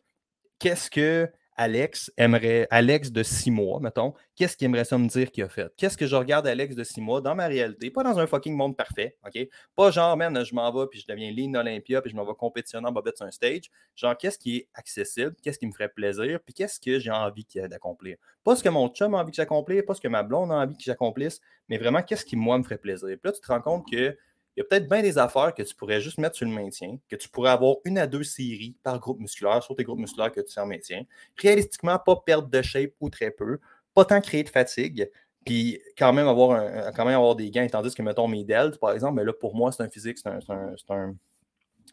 qu'est-ce 0.60 0.92
que 0.92 1.32
Alex 1.60 2.10
aimerait, 2.16 2.68
Alex 2.72 3.12
de 3.12 3.22
six 3.22 3.52
mois, 3.52 3.82
mettons, 3.82 4.14
qu'est-ce 4.38 4.56
qu'il 4.56 4.64
aimerait 4.64 4.86
ça 4.86 4.98
me 4.98 5.10
dire 5.10 5.30
qu'il 5.30 5.44
a 5.44 5.50
fait? 5.50 5.70
Qu'est-ce 5.76 5.98
que 5.98 6.08
je 6.08 6.16
regarde 6.16 6.48
Alex 6.48 6.74
de 6.74 6.86
six 6.86 7.02
mois 7.02 7.20
dans 7.20 7.36
ma 7.36 7.48
réalité? 7.48 7.92
Pas 7.92 8.02
dans 8.02 8.18
un 8.18 8.28
fucking 8.28 8.56
monde 8.56 8.78
parfait, 8.78 9.18
OK? 9.28 9.46
Pas 9.76 9.92
genre, 9.92 10.16
man, 10.16 10.46
je 10.46 10.56
m'en 10.56 10.72
vais 10.72 10.88
puis 10.90 11.02
je 11.02 11.06
deviens 11.06 11.34
Lean 11.34 11.60
Olympia 11.60 12.02
puis 12.02 12.12
je 12.12 12.16
m'en 12.16 12.24
vais 12.24 12.34
compétitionner 12.34 12.88
en 12.88 12.94
bobette 12.94 13.18
sur 13.18 13.26
un 13.26 13.32
stage. 13.32 13.64
Genre, 13.94 14.16
qu'est-ce 14.16 14.40
qui 14.40 14.56
est 14.56 14.68
accessible? 14.74 15.36
Qu'est-ce 15.44 15.60
qui 15.60 15.68
me 15.68 15.74
ferait 15.74 15.90
plaisir? 15.90 16.40
Puis 16.46 16.54
qu'est-ce 16.54 16.80
que 16.80 16.98
j'ai 16.98 17.12
envie 17.12 17.46
d'accomplir? 17.68 18.16
Pas 18.46 18.56
ce 18.56 18.64
que 18.64 18.70
mon 18.70 18.88
chum 18.88 19.14
a 19.14 19.18
envie 19.18 19.32
que 19.32 19.36
j'accomplisse, 19.36 19.84
pas 19.86 19.96
ce 19.96 20.02
que 20.02 20.08
ma 20.08 20.24
blonde 20.24 20.54
a 20.54 20.56
envie 20.56 20.78
que 20.78 20.84
j'accomplisse, 20.84 21.42
mais 21.68 21.78
vraiment, 21.78 22.02
qu'est-ce 22.02 22.24
qui, 22.24 22.38
moi, 22.38 22.58
me 22.58 22.64
ferait 22.64 22.78
plaisir? 22.78 23.10
Puis 23.10 23.20
là, 23.26 23.32
tu 23.34 23.42
te 23.42 23.48
rends 23.48 23.62
compte 23.62 23.86
que 23.92 24.18
il 24.60 24.64
y 24.64 24.66
a 24.66 24.68
peut-être 24.68 24.90
bien 24.90 25.02
des 25.02 25.18
affaires 25.18 25.54
que 25.54 25.64
tu 25.64 25.74
pourrais 25.74 26.02
juste 26.02 26.18
mettre 26.18 26.36
sur 26.36 26.46
le 26.46 26.52
maintien, 26.52 26.98
que 27.08 27.16
tu 27.16 27.30
pourrais 27.30 27.52
avoir 27.52 27.78
une 27.86 27.98
à 27.98 28.08
deux 28.08 28.26
séries 28.26 28.76
par 28.84 29.00
groupe 29.00 29.22
musculaire 29.22 29.64
sur 29.64 29.74
tes 29.74 29.86
groupes 29.86 30.00
musculaires 30.00 30.34
que 30.34 30.42
tu 30.42 30.60
en 30.60 30.66
maintien. 30.66 31.04
Réalistiquement, 31.38 31.98
pas 31.98 32.18
perdre 32.18 32.50
de 32.50 32.62
shape 32.62 32.92
ou 33.00 33.10
très 33.10 33.32
peu, 33.32 33.60
pas 33.94 34.04
tant 34.04 34.20
créer 34.20 34.44
de 34.44 34.50
fatigue, 34.50 35.10
puis 35.46 35.80
quand 35.98 36.12
même 36.12 36.28
avoir, 36.28 36.60
un, 36.60 36.92
quand 36.92 37.06
même 37.06 37.16
avoir 37.16 37.38
des 37.38 37.50
gains. 37.50 37.68
Tandis 37.68 37.96
que, 37.96 38.02
mettons, 38.02 38.28
mes 38.28 38.44
delts, 38.44 38.78
par 38.80 38.92
exemple, 38.92 39.16
mais 39.16 39.24
là, 39.24 39.32
pour 39.32 39.56
moi, 39.56 39.72
c'est 39.72 39.82
un 39.82 39.90
physique, 39.90 40.18
c'est 40.18 40.28
un, 40.28 41.16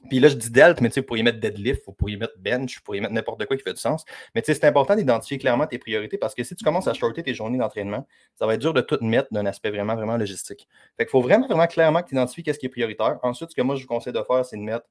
puis 0.08 0.20
là, 0.20 0.28
je 0.28 0.34
dis 0.34 0.50
delt, 0.50 0.80
mais 0.80 0.88
tu 0.88 0.94
sais, 0.94 1.00
vous 1.00 1.06
pourriez 1.06 1.22
mettre 1.22 1.40
deadlift, 1.40 1.82
vous 1.86 1.92
pourriez 1.92 2.16
mettre 2.16 2.38
bench, 2.38 2.76
vous 2.76 2.82
pourriez 2.82 3.00
mettre 3.00 3.12
n'importe 3.12 3.44
quoi 3.46 3.56
qui 3.56 3.62
fait 3.62 3.72
du 3.72 3.80
sens. 3.80 4.04
Mais 4.34 4.42
tu 4.42 4.46
sais, 4.46 4.58
c'est 4.58 4.66
important 4.66 4.94
d'identifier 4.94 5.38
clairement 5.38 5.66
tes 5.66 5.78
priorités 5.78 6.18
parce 6.18 6.34
que 6.34 6.44
si 6.44 6.54
tu 6.54 6.64
commences 6.64 6.88
à 6.88 6.94
shorter 6.94 7.22
tes 7.22 7.34
journées 7.34 7.58
d'entraînement, 7.58 8.06
ça 8.34 8.46
va 8.46 8.54
être 8.54 8.60
dur 8.60 8.74
de 8.74 8.80
tout 8.80 8.98
mettre 9.00 9.32
d'un 9.32 9.46
aspect 9.46 9.70
vraiment, 9.70 9.94
vraiment 9.94 10.16
logistique. 10.16 10.68
Fait 10.96 11.04
qu'il 11.04 11.10
faut 11.10 11.20
vraiment, 11.20 11.46
vraiment 11.46 11.66
clairement 11.66 12.02
que 12.02 12.08
tu 12.08 12.14
identifies 12.14 12.42
qu'est-ce 12.42 12.58
qui 12.58 12.66
est 12.66 12.70
prioritaire. 12.70 13.18
Ensuite, 13.22 13.50
ce 13.50 13.54
que 13.56 13.62
moi, 13.62 13.76
je 13.76 13.82
vous 13.82 13.88
conseille 13.88 14.12
de 14.12 14.22
faire, 14.22 14.44
c'est 14.44 14.56
de 14.56 14.62
mettre 14.62 14.86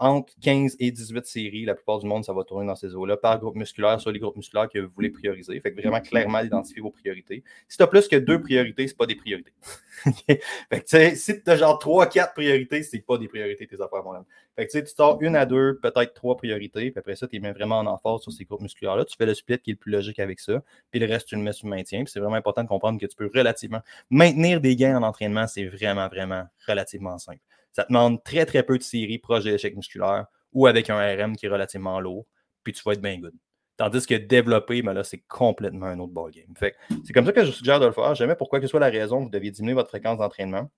entre 0.00 0.32
15 0.40 0.76
et 0.80 0.90
18 0.90 1.26
séries. 1.26 1.64
La 1.64 1.74
plupart 1.74 1.98
du 1.98 2.06
monde, 2.06 2.24
ça 2.24 2.32
va 2.32 2.42
tourner 2.42 2.66
dans 2.66 2.74
ces 2.74 2.94
eaux-là 2.94 3.16
par 3.16 3.38
groupe 3.38 3.54
musculaire 3.54 4.00
sur 4.00 4.10
les 4.10 4.18
groupes 4.18 4.36
musculaires 4.36 4.68
que 4.68 4.78
vous 4.78 4.90
voulez 4.94 5.10
prioriser. 5.10 5.60
Fait 5.60 5.72
que 5.72 5.80
vraiment 5.80 6.00
clairement 6.00 6.40
identifier 6.40 6.80
vos 6.80 6.90
priorités. 6.90 7.44
Si 7.68 7.76
tu 7.76 7.82
as 7.82 7.86
plus 7.86 8.08
que 8.08 8.16
deux 8.16 8.40
priorités, 8.40 8.88
ce 8.88 8.94
pas 8.94 9.06
des 9.06 9.14
priorités. 9.14 9.52
fait 10.26 10.40
que, 10.70 11.14
si 11.14 11.42
tu 11.42 11.50
as 11.50 11.56
genre 11.56 11.78
3-4 11.78 12.32
priorités, 12.32 12.82
c'est 12.82 13.00
pas 13.00 13.18
des 13.18 13.28
priorités 13.28 13.66
tes 13.66 13.80
affaires, 13.80 14.02
mon. 14.02 14.24
Fait 14.56 14.66
que 14.66 14.78
tu 14.78 14.86
sors 14.94 15.20
une 15.20 15.36
à 15.36 15.46
deux, 15.46 15.78
peut-être 15.82 16.14
trois 16.14 16.36
priorités, 16.36 16.90
puis 16.90 16.98
après 16.98 17.16
ça, 17.16 17.28
tu 17.28 17.36
es 17.36 17.52
vraiment 17.52 17.78
en 17.78 17.86
emphase 17.86 18.22
sur 18.22 18.32
ces 18.32 18.44
groupes 18.44 18.62
musculaires-là. 18.62 19.04
Tu 19.04 19.16
fais 19.16 19.26
le 19.26 19.34
split 19.34 19.58
qui 19.58 19.70
est 19.70 19.74
le 19.74 19.78
plus 19.78 19.92
logique 19.92 20.18
avec 20.18 20.40
ça, 20.40 20.62
puis 20.90 21.00
le 21.00 21.06
reste, 21.06 21.28
tu 21.28 21.36
le 21.36 21.42
mets 21.42 21.52
sur 21.52 21.66
le 21.66 21.76
maintien. 21.76 22.02
Puis 22.04 22.12
c'est 22.12 22.20
vraiment 22.20 22.36
important 22.36 22.62
de 22.62 22.68
comprendre 22.68 22.98
que 22.98 23.06
tu 23.06 23.16
peux 23.16 23.30
relativement 23.32 23.80
maintenir 24.08 24.60
des 24.60 24.76
gains 24.76 24.98
en 24.98 25.02
entraînement, 25.02 25.46
c'est 25.46 25.66
vraiment, 25.66 26.08
vraiment 26.08 26.44
relativement 26.66 27.18
simple. 27.18 27.40
Ça 27.72 27.84
demande 27.88 28.22
très, 28.24 28.46
très 28.46 28.62
peu 28.62 28.78
de 28.78 28.82
séries 28.82 29.18
proches 29.18 29.44
de 29.44 29.50
l'échec 29.50 29.76
musculaire 29.76 30.26
ou 30.52 30.66
avec 30.66 30.90
un 30.90 30.98
RM 30.98 31.36
qui 31.36 31.46
est 31.46 31.48
relativement 31.48 32.00
lourd, 32.00 32.26
puis 32.64 32.72
tu 32.72 32.82
vas 32.82 32.92
être 32.92 33.00
bien 33.00 33.18
good. 33.18 33.34
Tandis 33.76 34.04
que 34.06 34.14
développer, 34.14 34.82
ben 34.82 34.92
là, 34.92 35.04
c'est 35.04 35.22
complètement 35.26 35.86
un 35.86 35.98
autre 36.00 36.12
ballgame. 36.12 36.52
C'est 36.58 37.12
comme 37.14 37.24
ça 37.24 37.32
que 37.32 37.44
je 37.44 37.50
suggère 37.50 37.80
de 37.80 37.86
le 37.86 37.92
faire. 37.92 38.14
Jamais 38.14 38.34
pourquoi 38.34 38.60
que 38.60 38.66
ce 38.66 38.70
soit 38.70 38.80
la 38.80 38.90
raison, 38.90 39.20
vous 39.20 39.30
deviez 39.30 39.50
diminuer 39.50 39.74
votre 39.74 39.88
fréquence 39.88 40.18
d'entraînement. 40.18 40.70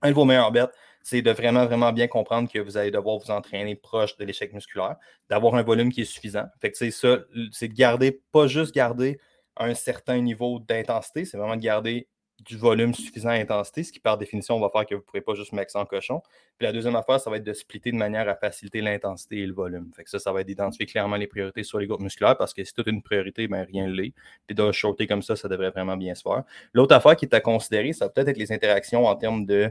Un 0.00 0.10
de 0.10 0.14
vos 0.14 0.24
meilleurs 0.24 0.50
bêtes, 0.50 0.72
c'est 1.02 1.20
de 1.20 1.30
vraiment, 1.30 1.66
vraiment 1.66 1.92
bien 1.92 2.08
comprendre 2.08 2.50
que 2.50 2.58
vous 2.58 2.76
allez 2.76 2.90
devoir 2.90 3.18
vous 3.18 3.30
entraîner 3.30 3.76
proche 3.76 4.16
de 4.16 4.24
l'échec 4.24 4.52
musculaire, 4.52 4.96
d'avoir 5.28 5.54
un 5.56 5.62
volume 5.62 5.92
qui 5.92 6.02
est 6.02 6.06
suffisant. 6.06 6.46
C'est 6.62 6.90
ça, 6.90 7.18
c'est 7.50 7.68
de 7.68 7.74
garder, 7.74 8.22
pas 8.32 8.46
juste 8.46 8.74
garder 8.74 9.18
un 9.56 9.74
certain 9.74 10.20
niveau 10.20 10.58
d'intensité, 10.58 11.24
c'est 11.24 11.36
vraiment 11.36 11.56
de 11.56 11.62
garder 11.62 12.08
du 12.44 12.56
volume 12.56 12.94
suffisant 12.94 13.30
à 13.30 13.34
intensité, 13.34 13.84
ce 13.84 13.92
qui 13.92 14.00
par 14.00 14.18
définition 14.18 14.58
va 14.58 14.68
faire 14.68 14.86
que 14.86 14.94
vous 14.94 15.00
ne 15.00 15.04
pourrez 15.04 15.20
pas 15.20 15.34
juste 15.34 15.52
mettre 15.52 15.76
en 15.76 15.84
cochon. 15.84 16.22
Puis 16.58 16.66
la 16.66 16.72
deuxième 16.72 16.96
affaire, 16.96 17.20
ça 17.20 17.30
va 17.30 17.36
être 17.36 17.44
de 17.44 17.52
splitter 17.52 17.92
de 17.92 17.96
manière 17.96 18.28
à 18.28 18.34
faciliter 18.34 18.80
l'intensité 18.80 19.38
et 19.38 19.46
le 19.46 19.54
volume. 19.54 19.90
Fait 19.94 20.04
que 20.04 20.10
ça, 20.10 20.18
ça 20.18 20.32
va 20.32 20.40
être 20.40 20.46
d'identifier 20.46 20.86
clairement 20.86 21.16
les 21.16 21.26
priorités 21.26 21.62
sur 21.62 21.78
les 21.78 21.86
groupes 21.86 22.00
musculaires 22.00 22.36
parce 22.36 22.52
que 22.52 22.64
si 22.64 22.74
toute 22.74 22.86
une 22.88 23.02
priorité, 23.02 23.48
ben 23.48 23.64
rien 23.64 23.86
ne 23.86 23.92
l'est. 23.92 24.12
Puis 24.46 24.54
de 24.54 24.72
shorter 24.72 25.06
comme 25.06 25.22
ça, 25.22 25.36
ça 25.36 25.48
devrait 25.48 25.70
vraiment 25.70 25.96
bien 25.96 26.14
se 26.14 26.22
faire. 26.22 26.42
L'autre 26.72 26.94
affaire 26.94 27.16
qui 27.16 27.24
est 27.24 27.34
à 27.34 27.40
considérer, 27.40 27.92
ça 27.92 28.06
va 28.06 28.10
peut-être 28.10 28.28
être 28.28 28.38
les 28.38 28.52
interactions 28.52 29.06
en 29.06 29.14
termes 29.14 29.46
de 29.46 29.70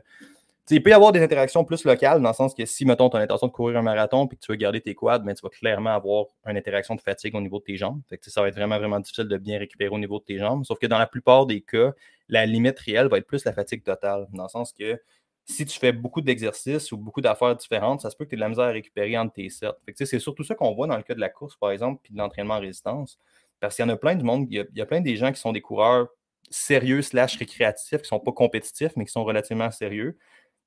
il 0.69 0.83
peut 0.83 0.91
y 0.91 0.93
avoir 0.93 1.11
des 1.11 1.21
interactions 1.21 1.65
plus 1.65 1.83
locales, 1.83 2.21
dans 2.21 2.29
le 2.29 2.35
sens 2.35 2.53
que 2.53 2.65
si, 2.65 2.85
mettons, 2.85 3.09
tu 3.09 3.17
as 3.17 3.19
l'intention 3.19 3.47
de 3.47 3.51
courir 3.51 3.77
un 3.77 3.81
marathon 3.81 4.25
et 4.25 4.35
que 4.35 4.39
tu 4.39 4.51
veux 4.51 4.57
garder 4.57 4.79
tes 4.79 4.95
quads, 4.95 5.19
ben, 5.19 5.33
tu 5.33 5.41
vas 5.41 5.49
clairement 5.49 5.89
avoir 5.89 6.27
une 6.45 6.57
interaction 6.57 6.95
de 6.95 7.01
fatigue 7.01 7.35
au 7.35 7.41
niveau 7.41 7.59
de 7.59 7.63
tes 7.63 7.77
jambes. 7.77 8.01
ça 8.21 8.41
va 8.41 8.47
être 8.47 8.55
vraiment, 8.55 8.77
vraiment 8.77 8.99
difficile 8.99 9.27
de 9.27 9.37
bien 9.37 9.57
récupérer 9.59 9.89
au 9.89 9.99
niveau 9.99 10.19
de 10.19 10.23
tes 10.23 10.37
jambes. 10.37 10.63
Sauf 10.63 10.79
que 10.79 10.87
dans 10.87 10.99
la 10.99 11.07
plupart 11.07 11.45
des 11.45 11.61
cas, 11.61 11.93
la 12.29 12.45
limite 12.45 12.79
réelle 12.79 13.07
va 13.07 13.17
être 13.17 13.27
plus 13.27 13.43
la 13.43 13.53
fatigue 13.53 13.83
totale, 13.83 14.27
dans 14.33 14.43
le 14.43 14.49
sens 14.49 14.71
que 14.71 15.01
si 15.45 15.65
tu 15.65 15.77
fais 15.79 15.91
beaucoup 15.91 16.21
d'exercices 16.21 16.91
ou 16.91 16.97
beaucoup 16.97 17.21
d'affaires 17.21 17.55
différentes, 17.55 18.01
ça 18.01 18.09
se 18.09 18.15
peut 18.15 18.25
que 18.25 18.29
tu 18.29 18.35
aies 18.35 18.37
de 18.37 18.41
la 18.41 18.49
misère 18.49 18.65
à 18.65 18.71
récupérer 18.71 19.17
entre 19.17 19.33
tes 19.33 19.49
sets. 19.49 19.71
c'est 19.95 20.19
surtout 20.19 20.43
ça 20.43 20.55
qu'on 20.55 20.73
voit 20.73 20.87
dans 20.87 20.95
le 20.95 21.03
cas 21.03 21.15
de 21.15 21.19
la 21.19 21.29
course, 21.29 21.55
par 21.57 21.71
exemple, 21.71 21.99
puis 22.03 22.13
de 22.13 22.19
l'entraînement 22.19 22.55
en 22.55 22.59
résistance. 22.59 23.19
Parce 23.59 23.75
qu'il 23.75 23.83
y 23.83 23.87
en 23.87 23.91
a 23.91 23.97
plein 23.97 24.15
du 24.15 24.23
monde, 24.23 24.47
il 24.49 24.57
y 24.57 24.59
a, 24.59 24.65
il 24.71 24.77
y 24.77 24.81
a 24.81 24.85
plein 24.85 25.01
des 25.01 25.17
gens 25.17 25.31
qui 25.31 25.39
sont 25.39 25.51
des 25.51 25.61
coureurs 25.61 26.07
sérieux 26.49 27.01
slash 27.01 27.37
récréatifs, 27.37 27.97
qui 27.97 28.03
ne 28.03 28.07
sont 28.07 28.19
pas 28.19 28.31
compétitifs, 28.31 28.91
mais 28.95 29.05
qui 29.05 29.11
sont 29.11 29.23
relativement 29.23 29.71
sérieux 29.71 30.17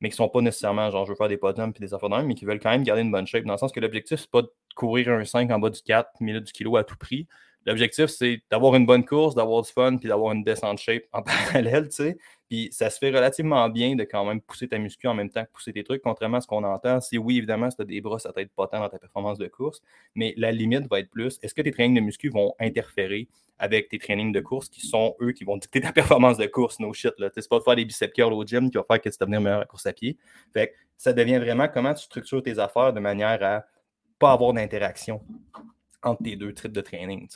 mais 0.04 0.10
qui 0.10 0.20
ne 0.20 0.26
sont 0.26 0.28
pas 0.28 0.42
nécessairement 0.42 0.90
genre 0.90 1.06
je 1.06 1.12
veux 1.12 1.16
faire 1.16 1.28
des 1.28 1.38
podiums 1.38 1.72
et 1.74 1.80
des 1.80 1.94
affaires 1.94 2.10
mais 2.10 2.34
qui 2.34 2.44
veulent 2.44 2.60
quand 2.60 2.68
même 2.68 2.82
garder 2.82 3.00
une 3.00 3.10
bonne 3.10 3.26
shape. 3.26 3.44
Dans 3.44 3.54
le 3.54 3.58
sens 3.58 3.72
que 3.72 3.80
l'objectif, 3.80 4.20
c'est 4.20 4.30
pas 4.30 4.42
de 4.42 4.50
courir 4.76 5.08
un 5.08 5.24
5 5.24 5.50
en 5.50 5.58
bas 5.58 5.70
du 5.70 5.80
4 5.80 6.20
minutes 6.20 6.44
du 6.44 6.52
kilo 6.52 6.76
à 6.76 6.84
tout 6.84 6.96
prix. 6.98 7.26
L'objectif, 7.66 8.06
c'est 8.06 8.42
d'avoir 8.50 8.74
une 8.74 8.84
bonne 8.84 9.04
course, 9.04 9.34
d'avoir 9.34 9.62
du 9.62 9.70
fun, 9.70 9.96
puis 9.96 10.08
d'avoir 10.08 10.32
une 10.32 10.44
descente 10.44 10.78
shape 10.78 11.04
en 11.12 11.22
parallèle, 11.22 11.88
tu 11.88 11.96
sais. 11.96 12.16
Puis 12.48 12.68
ça 12.72 12.90
se 12.90 12.98
fait 12.98 13.10
relativement 13.10 13.68
bien 13.68 13.96
de 13.96 14.04
quand 14.04 14.24
même 14.24 14.40
pousser 14.40 14.68
ta 14.68 14.78
muscu 14.78 15.08
en 15.08 15.14
même 15.14 15.30
temps 15.30 15.44
que 15.44 15.50
pousser 15.50 15.72
tes 15.72 15.82
trucs, 15.82 16.02
contrairement 16.02 16.36
à 16.36 16.40
ce 16.40 16.46
qu'on 16.46 16.62
entend. 16.62 17.00
C'est 17.00 17.16
oui, 17.16 17.38
évidemment, 17.38 17.70
si 17.70 17.76
tu 17.76 17.82
as 17.82 17.86
des 17.86 18.00
bras, 18.00 18.18
ça 18.18 18.32
t'aide 18.32 18.50
pas 18.50 18.66
tant 18.68 18.80
dans 18.80 18.88
ta 18.88 18.98
performance 18.98 19.38
de 19.38 19.46
course, 19.46 19.80
mais 20.14 20.34
la 20.36 20.52
limite 20.52 20.88
va 20.90 21.00
être 21.00 21.10
plus, 21.10 21.38
est-ce 21.42 21.54
que 21.54 21.62
tes 21.62 21.72
trainings 21.72 21.96
de 21.96 22.00
muscu 22.00 22.28
vont 22.28 22.54
interférer 22.60 23.28
avec 23.58 23.88
tes 23.88 23.98
trainings 23.98 24.32
de 24.32 24.40
course 24.40 24.68
qui 24.68 24.86
sont 24.86 25.16
eux 25.20 25.32
qui 25.32 25.44
vont 25.44 25.56
dicter 25.56 25.80
ta 25.80 25.92
performance 25.92 26.36
de 26.36 26.46
course, 26.46 26.80
no 26.80 26.92
shit. 26.92 27.12
Là? 27.18 27.30
C'est 27.34 27.48
pas 27.48 27.58
de 27.58 27.64
faire 27.64 27.76
des 27.76 27.84
biceps 27.84 28.12
curls 28.12 28.32
au 28.32 28.44
gym 28.44 28.70
qui 28.70 28.76
va 28.76 28.84
faire 28.84 29.00
que 29.00 29.08
tu 29.08 29.16
devenir 29.18 29.40
meilleur 29.40 29.60
à 29.60 29.64
course 29.64 29.86
à 29.86 29.92
pied. 29.92 30.18
Fait 30.52 30.74
ça 30.96 31.12
devient 31.12 31.38
vraiment 31.38 31.68
comment 31.68 31.94
tu 31.94 32.04
structures 32.04 32.42
tes 32.42 32.58
affaires 32.58 32.92
de 32.92 33.00
manière 33.00 33.42
à 33.42 33.64
pas 34.18 34.32
avoir 34.32 34.52
d'interaction 34.52 35.20
entre 36.06 36.22
tes 36.22 36.36
deux 36.36 36.52
trips 36.52 36.72
de 36.72 36.80
training. 36.80 37.28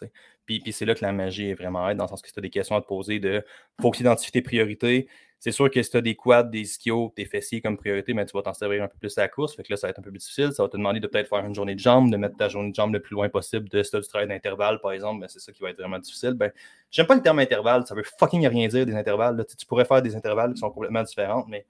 Puis, 0.47 0.61
puis 0.61 0.73
c'est 0.73 0.85
là 0.85 0.95
que 0.95 1.05
la 1.05 1.13
magie 1.13 1.51
est 1.51 1.55
vraiment 1.55 1.89
aide, 1.89 1.99
dans 1.99 2.05
le 2.05 2.09
sens 2.09 2.23
que 2.23 2.31
tu 2.31 2.39
as 2.39 2.43
des 2.43 2.51
questions 2.51 2.77
à 2.77 2.81
te 2.81 2.87
poser 2.87 3.19
de 3.21 3.45
faut 3.81 3.91
que 3.91 3.97
tu 3.97 4.03
identifies 4.03 4.33
tes 4.33 4.43
priorités. 4.43 5.09
C'est 5.41 5.53
sûr 5.53 5.71
que 5.71 5.81
si 5.81 5.91
tu 5.91 5.97
as 5.97 6.01
des 6.01 6.17
quads, 6.17 6.43
des 6.43 6.63
ischios, 6.63 7.13
tes 7.15 7.25
fessiers 7.25 7.61
comme 7.61 7.77
priorité, 7.77 8.13
mais 8.13 8.27
tu 8.27 8.33
vas 8.37 8.43
t'en 8.43 8.55
servir 8.55 8.83
un 8.83 8.89
peu 8.89 8.99
plus 8.99 9.17
à 9.19 9.23
la 9.23 9.29
course. 9.29 9.55
Fait 9.55 9.63
que 9.63 9.73
là, 9.73 9.77
ça 9.77 9.87
va 9.87 9.91
être 9.91 10.01
un 10.01 10.03
peu 10.03 10.11
plus 10.11 10.19
difficile. 10.19 10.51
Ça 10.53 10.65
va 10.65 10.69
te 10.69 10.77
demander 10.77 10.99
de 10.99 11.07
peut-être 11.07 11.29
faire 11.29 11.45
une 11.45 11.55
journée 11.55 11.77
de 11.77 11.81
jambes, 11.81 12.11
de 12.11 12.17
mettre 12.17 12.37
ta 12.37 12.49
journée 12.49 12.71
de 12.71 12.75
jambes 12.75 12.93
le 12.93 13.01
plus 13.01 13.15
loin 13.15 13.29
possible 13.29 13.69
de 13.69 13.83
ce 13.85 13.97
du 13.99 14.09
travail 14.09 14.27
d'intervalle, 14.27 14.81
par 14.81 14.91
exemple. 14.91 15.21
Ben, 15.21 15.29
c'est 15.29 15.39
ça 15.39 15.53
qui 15.53 15.63
va 15.63 15.71
être 15.71 15.79
vraiment 15.79 16.01
difficile. 16.01 16.33
Ben, 16.33 16.51
j'aime 16.91 17.07
pas 17.07 17.15
le 17.15 17.23
terme 17.23 17.39
intervalle. 17.39 17.87
Ça 17.87 17.95
veut 17.95 18.03
fucking 18.19 18.49
rien 18.49 18.67
dire 18.67 18.85
des 18.85 18.97
intervalles. 18.97 19.45
Tu 19.57 19.65
pourrais 19.65 19.85
faire 19.85 20.03
des 20.03 20.17
intervalles 20.17 20.55
qui 20.55 20.59
sont 20.59 20.71
complètement 20.71 21.05
différents, 21.05 21.47
mais 21.49 21.67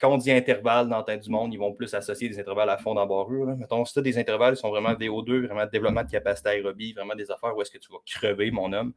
quand 0.00 0.10
on 0.10 0.18
dit 0.18 0.30
intervalle 0.30 0.88
dans 0.88 1.02
tête 1.02 1.22
du 1.22 1.30
monde, 1.30 1.52
ils 1.52 1.58
vont 1.58 1.72
plus 1.72 1.92
associer 1.94 2.28
des 2.28 2.38
intervalles 2.38 2.70
à 2.70 2.78
fond 2.78 2.94
dans 2.94 3.06
barrure. 3.06 3.56
Mettons, 3.56 3.84
si 3.84 3.94
tu 3.94 4.02
des 4.02 4.18
intervalles 4.18 4.54
qui 4.54 4.60
sont 4.60 4.70
vraiment 4.70 4.92
VO2, 4.92 5.46
vraiment 5.46 5.66
développement 5.66 6.02
de 6.02 6.10
capacité 6.10 6.50
aérobie, 6.50 6.92
vraiment 6.92 7.14
des 7.14 7.30
affaires 7.30 7.56
où 7.56 7.62
est-ce 7.62 7.70
que 7.70 7.78
tu 7.78 7.90
vas 7.92 7.98
crever, 8.04 8.50
mon 8.50 8.72
homme, 8.72 8.92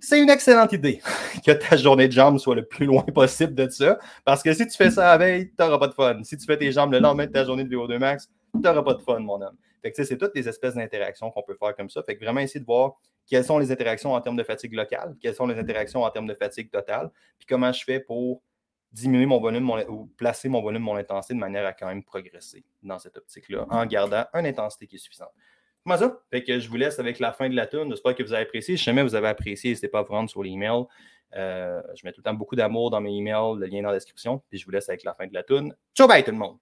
c'est 0.00 0.20
une 0.20 0.30
excellente 0.30 0.72
idée 0.72 1.00
que 1.46 1.52
ta 1.52 1.76
journée 1.76 2.06
de 2.06 2.12
jambes 2.12 2.38
soit 2.38 2.54
le 2.54 2.64
plus 2.64 2.86
loin 2.86 3.02
possible 3.02 3.54
de 3.54 3.68
ça. 3.68 3.98
Parce 4.24 4.42
que 4.42 4.52
si 4.52 4.66
tu 4.66 4.76
fais 4.76 4.90
ça 4.90 5.02
la 5.06 5.18
veille, 5.18 5.48
tu 5.48 5.54
n'auras 5.58 5.78
pas 5.78 5.88
de 5.88 5.94
fun. 5.94 6.22
Si 6.22 6.36
tu 6.36 6.46
fais 6.46 6.56
tes 6.56 6.70
jambes 6.72 6.92
le 6.92 7.00
lendemain 7.00 7.26
de 7.26 7.32
ta 7.32 7.44
journée 7.44 7.64
de 7.64 7.74
VO2 7.74 7.98
max, 7.98 8.28
tu 8.54 8.60
n'auras 8.60 8.82
pas 8.82 8.94
de 8.94 9.02
fun, 9.02 9.18
mon 9.20 9.40
homme. 9.42 9.56
Fait 9.82 9.92
que 9.92 10.04
c'est 10.04 10.16
toutes 10.16 10.34
les 10.34 10.48
espèces 10.48 10.74
d'interactions 10.74 11.30
qu'on 11.30 11.42
peut 11.42 11.56
faire 11.58 11.74
comme 11.76 11.88
ça. 11.90 12.02
Fait 12.02 12.16
que 12.16 12.24
vraiment 12.24 12.40
essayer 12.40 12.60
de 12.60 12.66
voir 12.66 12.94
quelles 13.26 13.44
sont 13.44 13.58
les 13.58 13.70
interactions 13.70 14.14
en 14.14 14.20
termes 14.20 14.36
de 14.36 14.42
fatigue 14.42 14.72
locale, 14.72 15.14
quelles 15.20 15.34
sont 15.34 15.46
les 15.46 15.58
interactions 15.58 16.02
en 16.02 16.10
termes 16.10 16.26
de 16.26 16.34
fatigue 16.34 16.70
totale, 16.70 17.10
puis 17.38 17.46
comment 17.46 17.72
je 17.72 17.84
fais 17.84 18.00
pour 18.00 18.42
diminuer 18.92 19.26
mon 19.26 19.40
volume 19.40 19.70
ou 19.88 20.06
placer 20.16 20.48
mon 20.48 20.62
volume, 20.62 20.82
mon 20.82 20.96
intensité 20.96 21.34
de 21.34 21.38
manière 21.38 21.66
à 21.66 21.72
quand 21.72 21.86
même 21.86 22.02
progresser 22.02 22.64
dans 22.82 22.98
cette 22.98 23.16
optique-là, 23.16 23.66
en 23.70 23.86
gardant 23.86 24.24
une 24.34 24.46
intensité 24.46 24.86
qui 24.86 24.96
est 24.96 24.98
suffisante. 24.98 25.32
Comment 25.84 25.98
ça? 25.98 26.20
Fait 26.30 26.42
que 26.42 26.58
je 26.58 26.68
vous 26.68 26.76
laisse 26.76 26.98
avec 26.98 27.18
la 27.18 27.32
fin 27.32 27.48
de 27.48 27.54
la 27.54 27.66
tune. 27.66 27.88
J'espère 27.90 28.14
que 28.14 28.22
vous 28.22 28.32
avez 28.32 28.42
apprécié. 28.42 28.76
Si 28.76 28.84
jamais 28.84 29.02
vous 29.02 29.14
avez 29.14 29.28
apprécié, 29.28 29.70
n'hésitez 29.70 29.88
pas 29.88 30.00
à 30.00 30.02
vous 30.02 30.12
rendre 30.12 30.28
sur 30.28 30.42
l'email. 30.42 30.84
Euh, 31.36 31.82
je 31.94 32.04
mets 32.04 32.12
tout 32.12 32.20
le 32.20 32.24
temps 32.24 32.34
beaucoup 32.34 32.56
d'amour 32.56 32.90
dans 32.90 33.00
mes 33.00 33.14
emails, 33.14 33.58
le 33.58 33.66
lien 33.66 33.82
dans 33.82 33.88
la 33.88 33.96
description. 33.96 34.42
Puis 34.48 34.58
je 34.58 34.64
vous 34.64 34.70
laisse 34.70 34.88
avec 34.88 35.04
la 35.04 35.14
fin 35.14 35.26
de 35.26 35.34
la 35.34 35.42
tune. 35.42 35.74
Ciao, 35.94 36.08
bye 36.08 36.24
tout 36.24 36.30
le 36.30 36.38
monde! 36.38 36.58